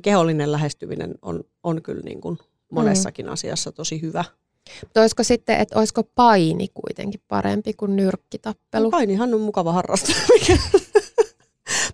kehollinen 0.02 0.52
lähestyminen 0.52 1.14
on, 1.22 1.44
on 1.62 1.82
kyllä 1.82 2.02
niin 2.02 2.20
kuin 2.20 2.38
monessakin 2.70 3.26
mm. 3.26 3.32
asiassa 3.32 3.72
tosi 3.72 4.02
hyvä. 4.02 4.24
Mutta 4.80 5.00
olisiko 5.00 5.24
sitten, 5.24 5.60
että 5.60 5.78
olisiko 5.78 6.02
paini 6.02 6.68
kuitenkin 6.74 7.20
parempi 7.28 7.72
kuin 7.72 7.96
nyrkkitappelu? 7.96 8.84
No, 8.84 8.90
painihan 8.90 9.34
on 9.34 9.40
mukava 9.40 9.72
harrastus. 9.72 10.16
Mikä- 10.32 10.58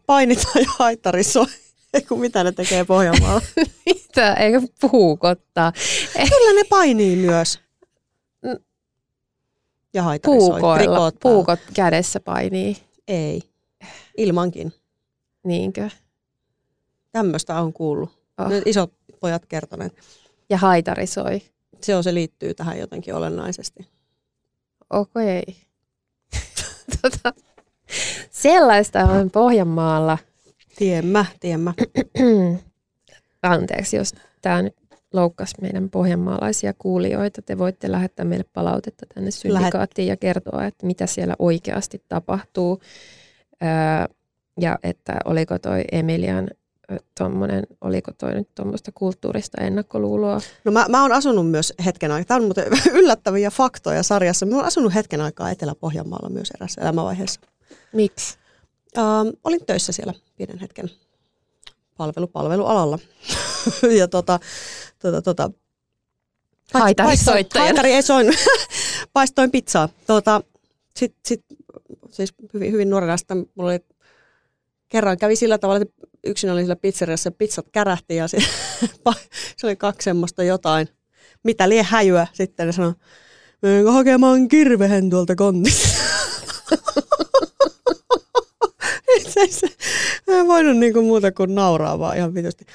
Painitaan 0.06 0.64
ja 0.64 0.70
haittarisoi. 0.78 1.46
Ei 1.94 2.02
kun 2.02 2.20
mitä 2.20 2.44
ne 2.44 2.52
tekee 2.52 2.84
Pohjanmaalla. 2.84 3.42
Mitä? 3.86 4.34
Eikö 4.34 4.60
puukottaa? 4.80 5.72
Kyllä 6.12 6.60
ne 6.60 6.64
painii 6.68 7.16
myös. 7.16 7.60
Mm. 8.42 8.56
Ja 9.94 10.02
haitarisoi. 10.02 10.50
Puukoilla. 10.50 11.12
Puukot 11.22 11.60
kädessä 11.74 12.20
painii. 12.20 12.76
Ei. 13.08 13.42
Ilmankin. 14.16 14.72
Niinkö? 15.44 15.90
Tämmöistä 17.12 17.60
on 17.60 17.72
kuullut. 17.72 18.10
Oh. 18.38 18.48
Nyt 18.48 18.62
isot 18.66 18.92
pojat 19.20 19.46
kertoneet. 19.46 19.94
Ja 20.50 20.58
haitarisoi. 20.58 21.42
Se 21.80 21.96
on, 21.96 22.04
se 22.04 22.14
liittyy 22.14 22.54
tähän 22.54 22.78
jotenkin 22.78 23.14
olennaisesti. 23.14 23.88
Okei. 24.90 25.42
tota, 27.02 27.32
sellaista 28.30 29.00
on 29.00 29.30
Pohjanmaalla. 29.30 30.18
Tiemmä, 30.76 31.24
tiemmä. 31.40 31.74
Anteeksi, 33.42 33.96
jos 33.96 34.14
tämä 34.42 34.62
nyt 34.62 34.76
loukkasi 35.12 35.54
meidän 35.60 35.90
pohjanmaalaisia 35.90 36.74
kuulijoita. 36.78 37.42
Te 37.42 37.58
voitte 37.58 37.92
lähettää 37.92 38.24
meille 38.24 38.44
palautetta 38.52 39.06
tänne 39.14 39.30
syndikaattiin 39.30 40.08
ja 40.08 40.16
kertoa, 40.16 40.64
että 40.64 40.86
mitä 40.86 41.06
siellä 41.06 41.36
oikeasti 41.38 42.02
tapahtuu. 42.08 42.80
Öö, 43.62 44.14
ja 44.60 44.78
että 44.82 45.16
oliko 45.24 45.58
toi 45.58 45.84
Emilian 45.92 46.50
ö, 46.92 46.96
tommonen, 47.18 47.66
oliko 47.80 48.12
toi 48.18 48.34
nyt 48.34 48.48
tuommoista 48.54 48.92
kulttuurista 48.94 49.60
ennakkoluuloa. 49.60 50.40
No 50.64 50.72
mä, 50.72 50.86
mä 50.88 51.02
oon 51.02 51.12
asunut 51.12 51.50
myös 51.50 51.72
hetken 51.84 52.12
aikaa, 52.12 52.24
tämä 52.24 52.38
on 52.38 52.44
muuten 52.44 52.66
yllättäviä 53.00 53.50
faktoja 53.50 54.02
sarjassa. 54.02 54.46
Mä 54.46 54.56
oon 54.56 54.64
asunut 54.64 54.94
hetken 54.94 55.20
aikaa 55.20 55.50
Etelä-Pohjanmaalla 55.50 56.28
myös 56.28 56.50
erässä 56.50 56.80
elämänvaiheessa. 56.80 57.40
Miksi? 57.92 58.38
Ähm, 58.98 59.28
olin 59.44 59.66
töissä 59.66 59.92
siellä 59.92 60.14
pienen 60.36 60.58
hetken 60.58 60.90
palvelu, 61.96 62.26
palvelualalla. 62.26 62.98
ja 63.98 64.08
tota, 64.08 64.40
tota, 64.98 65.22
tota, 65.22 65.50
Haitarisoittajana. 66.74 67.66
Haitari 67.66 67.92
ei 67.92 68.02
soinut. 68.02 68.34
Paistoin 69.12 69.50
pizzaa. 69.50 69.88
Tota, 70.06 70.40
sit, 70.96 71.14
sit, 71.24 71.44
siis 72.10 72.34
hyvin, 72.54 72.72
hyvin 72.72 72.90
nuorena 72.90 73.16
sitten 73.16 73.46
mulla 73.54 73.70
oli, 73.70 73.80
kerran 74.94 75.18
kävi 75.18 75.36
sillä 75.36 75.58
tavalla, 75.58 75.82
että 75.82 76.06
yksin 76.24 76.50
oli 76.50 76.60
sillä 76.60 76.76
pizzeriassa, 76.76 77.30
pizzat 77.30 77.66
kärähti 77.72 78.16
ja 78.16 78.28
se, 78.28 78.38
se 79.56 79.66
oli 79.66 79.76
kaksi 79.76 80.04
semmoista 80.04 80.42
jotain, 80.44 80.88
mitä 81.44 81.68
lie 81.68 81.82
häjyä 81.82 82.26
sitten. 82.32 82.66
Ne 82.66 82.72
sanoi, 82.72 82.92
menenkö 83.62 83.92
hakemaan 83.92 84.48
kirvehen 84.48 85.10
tuolta 85.10 85.36
kontista. 85.36 85.88
se, 89.28 89.46
se, 89.50 89.66
mä 90.26 90.38
en 90.40 90.46
voinut 90.46 90.76
niinku 90.76 91.02
muuta 91.02 91.32
kuin 91.32 91.54
nauraa 91.54 91.98
vaan 91.98 92.16
ihan 92.16 92.34
vitusti. 92.34 92.66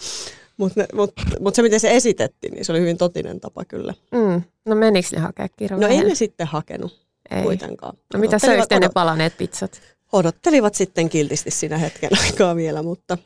Mutta 0.57 0.85
mut, 0.93 1.11
mut 1.39 1.55
se, 1.55 1.61
miten 1.61 1.79
se 1.79 1.95
esitettiin, 1.95 2.53
niin 2.53 2.65
se 2.65 2.71
oli 2.71 2.79
hyvin 2.81 2.97
totinen 2.97 3.39
tapa 3.39 3.65
kyllä. 3.65 3.93
Mm. 4.11 4.41
No 4.65 4.75
menikö 4.75 5.07
ne 5.11 5.19
hakea 5.19 5.45
No 5.45 5.49
kirveen? 5.57 5.91
ei 5.91 6.03
ne 6.03 6.15
sitten 6.15 6.47
hakenut 6.47 7.07
Ei. 7.31 7.43
kuitenkaan. 7.43 7.97
No 8.13 8.19
mitä 8.19 8.39
söikö 8.39 8.79
ne 8.79 8.89
palaneet 8.93 9.37
pizzat? 9.37 9.81
Odottelivat 10.11 10.75
sitten 10.75 11.09
kiltisti 11.09 11.51
siinä 11.51 11.77
hetken 11.77 12.09
aikaa 12.25 12.55
vielä, 12.55 12.83
mutta 12.83 13.17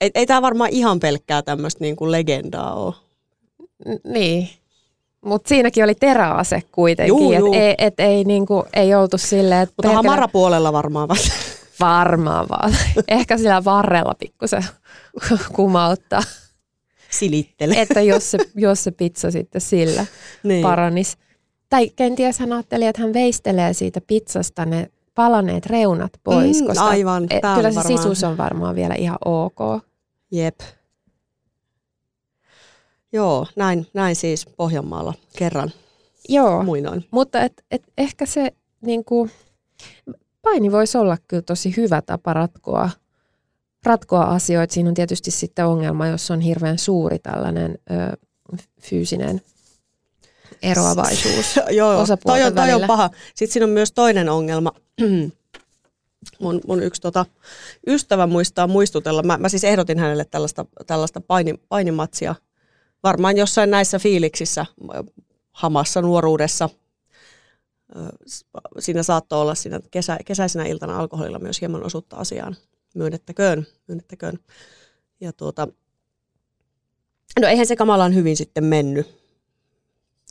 ei, 0.00 0.10
ei 0.14 0.26
tämä 0.26 0.42
varmaan 0.42 0.70
ihan 0.70 1.00
pelkkää 1.00 1.42
tämmöistä 1.42 1.84
niinku 1.84 2.10
legendaa 2.10 2.74
ole. 2.74 2.94
Niin. 4.04 4.48
Mutta 5.24 5.48
siinäkin 5.48 5.84
oli 5.84 5.94
teräase 5.94 6.62
kuitenkin, 6.72 7.08
Juu, 7.08 7.32
juu. 7.32 7.52
että 7.54 7.66
ei, 7.66 7.74
et 7.78 8.00
ei, 8.00 8.24
niinku, 8.24 8.64
ei 8.74 8.94
oltu 8.94 9.18
silleen, 9.18 9.62
että 9.62 9.74
Mutta 9.76 9.92
hamarapuolella 9.92 10.72
varmaan 10.72 11.08
vasta. 11.08 11.32
varmaan 11.80 12.48
vaan. 12.48 12.76
Ehkä 13.08 13.38
sillä 13.38 13.64
varrella 13.64 14.14
pikkusen 14.18 14.64
kumauttaa, 15.56 16.22
Silittele. 17.10 17.74
että 17.74 18.00
jos 18.00 18.30
se, 18.30 18.38
jos 18.54 18.84
se 18.84 18.90
pizza 18.90 19.30
sitten 19.30 19.60
sillä 19.60 20.06
niin. 20.42 20.62
paranis. 20.62 21.16
Tai 21.68 21.90
kenties 21.96 22.38
hän 22.38 22.52
ajatteli, 22.52 22.86
että 22.86 23.02
hän 23.02 23.12
veistelee 23.12 23.72
siitä 23.72 24.00
pizzasta 24.00 24.64
ne 24.64 24.90
palaneet 25.20 25.66
reunat 25.66 26.12
pois, 26.24 26.60
Mm, 26.60 26.66
koska 26.66 26.84
aivan, 26.84 27.26
e, 27.30 27.40
tää 27.40 27.56
kyllä 27.56 27.66
on 27.68 27.72
se 27.74 27.78
varmaan- 27.78 27.98
sisus 28.02 28.24
on 28.24 28.36
varmaan 28.36 28.74
vielä 28.74 28.94
ihan 28.94 29.18
ok. 29.24 29.58
Jep. 30.32 30.60
Joo, 33.12 33.46
näin, 33.56 33.86
näin 33.94 34.16
siis 34.16 34.46
Pohjanmaalla 34.56 35.14
kerran 35.38 35.70
Joo, 36.28 36.62
muinoin. 36.62 37.04
mutta 37.10 37.40
et, 37.40 37.64
et 37.70 37.82
ehkä 37.98 38.26
se 38.26 38.52
niinku, 38.80 39.28
paini 40.42 40.72
voisi 40.72 40.98
olla 40.98 41.16
kyllä 41.28 41.42
tosi 41.42 41.76
hyvä 41.76 42.02
tapa 42.02 42.32
ratkoa, 42.32 42.90
ratkoa 43.84 44.22
asioita. 44.24 44.74
Siinä 44.74 44.88
on 44.88 44.94
tietysti 44.94 45.30
sitten 45.30 45.66
ongelma, 45.66 46.06
jos 46.06 46.30
on 46.30 46.40
hirveän 46.40 46.78
suuri 46.78 47.18
tällainen 47.18 47.78
ö, 47.90 48.16
fyysinen 48.80 49.40
eroavaisuus. 50.62 51.56
Joo, 51.70 51.92
toi 51.92 52.02
osapuolten 52.02 52.46
on, 52.46 52.54
toi 52.54 52.72
on 52.72 52.82
paha. 52.86 53.10
Sitten 53.34 53.52
siinä 53.52 53.64
on 53.64 53.70
myös 53.70 53.92
toinen 53.92 54.28
ongelma. 54.28 54.72
mun, 56.40 56.60
mun 56.66 56.82
yksi 56.82 57.00
tota, 57.00 57.26
ystävä 57.86 58.26
muistaa 58.26 58.66
muistutella. 58.66 59.22
Mä, 59.22 59.38
mä 59.38 59.48
siis 59.48 59.64
ehdotin 59.64 59.98
hänelle 59.98 60.24
tällaista, 60.24 60.64
tällaista 60.86 61.20
paini, 61.20 61.54
painimatsia. 61.68 62.34
Varmaan 63.02 63.36
jossain 63.36 63.70
näissä 63.70 63.98
fiiliksissä, 63.98 64.66
hamassa 65.52 66.02
nuoruudessa. 66.02 66.68
Siinä 68.78 69.02
saattoi 69.02 69.40
olla 69.40 69.54
siinä 69.54 69.80
kesä, 69.90 70.18
kesäisenä 70.26 70.64
iltana 70.64 70.98
alkoholilla 70.98 71.38
myös 71.38 71.60
hieman 71.60 71.84
osuutta 71.84 72.16
asiaan. 72.16 72.56
Myönnettäköön, 72.94 73.66
myönnettäköön. 73.88 74.38
Ja 75.20 75.32
tuota, 75.32 75.68
no 77.40 77.48
eihän 77.48 77.66
se 77.66 77.76
kamalan 77.76 78.14
hyvin 78.14 78.36
sitten 78.36 78.64
mennyt. 78.64 79.19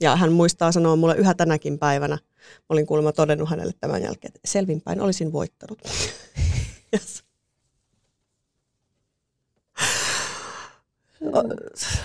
Ja 0.01 0.15
hän 0.15 0.31
muistaa 0.31 0.71
sanoa 0.71 0.95
mulle 0.95 1.15
yhä 1.15 1.33
tänäkin 1.33 1.79
päivänä, 1.79 2.15
mä 2.15 2.65
olin 2.69 2.85
kuulemma 2.85 3.12
todennut 3.12 3.49
hänelle 3.49 3.73
tämän 3.79 4.01
jälkeen, 4.03 4.31
että 4.35 4.39
selvinpäin 4.51 5.01
olisin 5.01 5.33
voittanut. 5.33 5.79
Yes. 6.93 7.23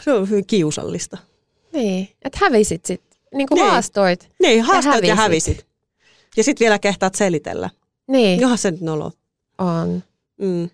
Se 0.04 0.12
on 0.12 0.30
hyvin 0.30 0.46
kiusallista. 0.46 1.18
Niin, 1.72 2.08
että 2.22 2.38
hävisit 2.42 2.84
sitten, 2.84 3.20
niin 3.34 3.48
kuin 3.48 3.56
Niin. 3.58 3.70
haastoit. 3.70 4.28
Niin, 4.42 4.62
haastoit 4.62 5.04
ja 5.04 5.14
hävisit. 5.14 5.56
hävisit. 5.56 5.66
Ja 6.36 6.44
sitten 6.44 6.64
vielä 6.64 6.78
kehtaat 6.78 7.14
selitellä. 7.14 7.70
Niin, 8.06 8.40
Johan 8.40 8.58
se 8.58 8.70
nyt 8.70 8.80
nolo. 8.80 9.12
on. 9.58 10.02
Mm. 10.40 10.70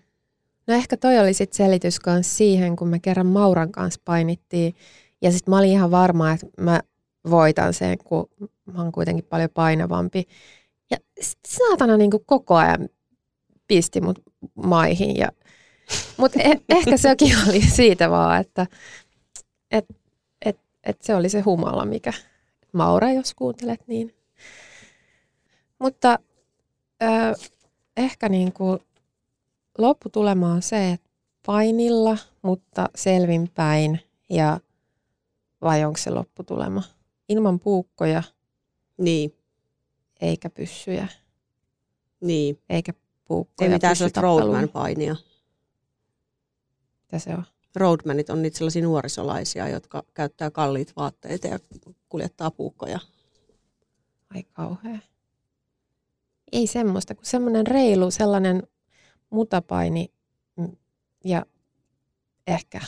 No 0.67 0.73
ehkä 0.73 0.97
toi 0.97 1.19
oli 1.19 1.33
sitten 1.33 1.57
selitys 1.57 1.99
siihen, 2.21 2.75
kun 2.75 2.87
me 2.87 2.99
kerran 2.99 3.25
Mauran 3.27 3.71
kanssa 3.71 4.01
painittiin. 4.05 4.75
Ja 5.21 5.31
sitten 5.31 5.51
mä 5.51 5.57
olin 5.57 5.69
ihan 5.71 5.91
varma, 5.91 6.31
että 6.31 6.47
mä 6.57 6.81
voitan 7.29 7.73
sen, 7.73 7.97
kun 7.97 8.29
mä 8.73 8.81
oon 8.83 8.91
kuitenkin 8.91 9.25
paljon 9.25 9.49
painavampi. 9.53 10.27
Ja 10.91 10.97
sit 11.21 11.39
saatana 11.47 11.97
niin 11.97 12.11
koko 12.25 12.55
ajan 12.55 12.89
pisti 13.67 14.01
mut 14.01 14.19
maihin. 14.55 15.17
Ja, 15.17 15.29
mutta 16.17 16.39
eh, 16.41 16.61
ehkä 16.69 16.97
sekin 16.97 17.35
oli 17.47 17.61
siitä 17.61 18.09
vaan, 18.09 18.41
että 18.41 18.67
et, 19.71 19.85
et, 20.45 20.59
et 20.83 21.01
se 21.01 21.15
oli 21.15 21.29
se 21.29 21.41
humala, 21.41 21.85
mikä 21.85 22.13
Maura, 22.73 23.11
jos 23.11 23.33
kuuntelet, 23.33 23.87
niin. 23.87 24.15
Mutta 25.79 26.19
ö, 27.03 27.07
ehkä 27.97 28.29
niin 28.29 28.53
kuin 28.53 28.79
lopputulema 29.77 30.51
on 30.51 30.61
se, 30.61 30.91
että 30.91 31.09
painilla, 31.45 32.17
mutta 32.41 32.89
selvinpäin 32.95 33.99
ja 34.29 34.59
vai 35.61 35.85
onko 35.85 35.97
se 35.97 36.09
lopputulema? 36.09 36.83
Ilman 37.31 37.59
puukkoja 37.59 38.23
Niin, 38.97 39.35
eikä 40.21 40.49
pyssyjä, 40.49 41.07
niin. 42.21 42.59
eikä 42.69 42.93
puukkoja. 43.25 43.69
Ei 43.69 43.73
mitään 43.73 43.95
sellaista 43.95 44.21
roadman-painia. 44.21 45.15
Mitä 47.01 47.19
se 47.19 47.33
on? 47.33 47.43
Roadmanit 47.75 48.29
on 48.29 48.41
niitä 48.41 48.57
sellaisia 48.57 48.83
nuorisolaisia, 48.83 49.69
jotka 49.69 50.03
käyttää 50.13 50.51
kalliit 50.51 50.93
vaatteita 50.95 51.47
ja 51.47 51.59
kuljettaa 52.09 52.51
puukkoja. 52.51 52.99
Ai 54.35 54.43
kauhea. 54.43 54.99
Ei 56.51 56.67
semmoista, 56.67 57.15
kun 57.15 57.25
semmoinen 57.25 57.67
reilu, 57.67 58.11
sellainen 58.11 58.63
mutapaini 59.29 60.13
mm, 60.55 60.77
ja 61.25 61.45
ehkä. 62.47 62.81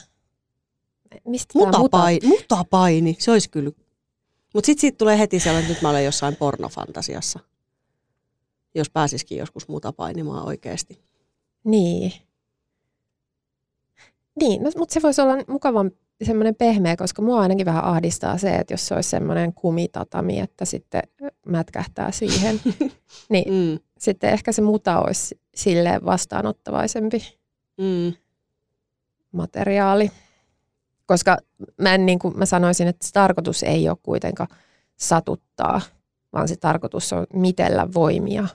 Mistä 1.25 1.59
muta? 1.59 1.77
Mutapaini, 1.77 2.27
mutapaini, 2.27 3.15
se 3.19 3.31
olisi 3.31 3.49
kyllä. 3.49 3.71
Mutta 4.53 4.65
sitten 4.65 4.81
siitä 4.81 4.97
tulee 4.97 5.19
heti 5.19 5.39
sellainen, 5.39 5.63
että 5.63 5.73
nyt 5.73 5.81
mä 5.81 5.89
olen 5.89 6.05
jossain 6.05 6.35
pornofantasiassa. 6.35 7.39
Jos 8.75 8.89
pääsisikin 8.89 9.37
joskus 9.37 9.67
mutapainimaan 9.67 10.45
oikeasti. 10.45 10.99
Niin. 11.63 12.13
Niin, 14.39 14.63
no, 14.63 14.71
mutta 14.77 14.93
se 14.93 15.01
voisi 15.01 15.21
olla 15.21 15.33
mukavampi 15.47 15.97
semmoinen 16.23 16.55
pehmeä, 16.55 16.95
koska 16.95 17.21
mua 17.21 17.41
ainakin 17.41 17.65
vähän 17.65 17.83
ahdistaa 17.83 18.37
se, 18.37 18.55
että 18.55 18.73
jos 18.73 18.87
se 18.87 18.95
olisi 18.95 19.09
semmoinen 19.09 19.53
kumitatami, 19.53 20.39
että 20.39 20.65
sitten 20.65 21.01
mätkähtää 21.45 22.11
siihen, 22.11 22.59
niin 23.29 23.53
mm. 23.53 23.79
sitten 23.99 24.29
ehkä 24.29 24.51
se 24.51 24.61
muta 24.61 25.01
olisi 25.01 25.39
sille 25.55 26.01
vastaanottavaisempi 26.05 27.39
mm. 27.77 28.13
materiaali. 29.31 30.11
Koska 31.05 31.37
mä, 31.81 31.93
en, 31.93 32.05
niin 32.05 32.19
kuin 32.19 32.37
mä 32.37 32.45
sanoisin, 32.45 32.87
että 32.87 33.07
se 33.07 33.13
tarkoitus 33.13 33.63
ei 33.63 33.89
ole 33.89 33.97
kuitenkaan 34.03 34.49
satuttaa, 34.97 35.81
vaan 36.33 36.47
se 36.47 36.55
tarkoitus 36.55 37.13
on 37.13 37.27
mitellä 37.33 37.87
voimia. 37.93 38.47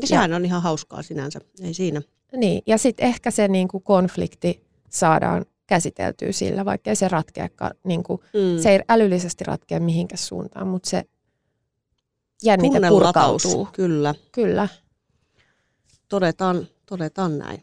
Ja 0.00 0.06
sehän 0.06 0.30
ja, 0.30 0.36
on 0.36 0.44
ihan 0.44 0.62
hauskaa 0.62 1.02
sinänsä, 1.02 1.40
ei 1.62 1.74
siinä. 1.74 2.02
Niin, 2.36 2.62
ja 2.66 2.78
sitten 2.78 3.06
ehkä 3.06 3.30
se 3.30 3.48
niin 3.48 3.68
kuin 3.68 3.82
konflikti 3.82 4.66
saadaan 4.88 5.44
käsiteltyä 5.66 6.32
sillä, 6.32 6.64
vaikka 6.64 6.94
se 6.94 7.08
ratkea, 7.08 7.48
niin 7.84 8.02
kuin, 8.02 8.20
mm. 8.34 8.62
se 8.62 8.70
ei 8.70 8.80
älyllisesti 8.88 9.44
ratkea 9.44 9.80
mihinkä 9.80 10.16
suuntaan, 10.16 10.68
mutta 10.68 10.90
se 10.90 11.04
jännite 12.42 12.88
purkautuu. 12.88 13.68
Kyllä. 13.72 14.14
Kyllä. 14.32 14.68
Todetaan, 16.08 16.66
todetaan 16.86 17.38
näin. 17.38 17.62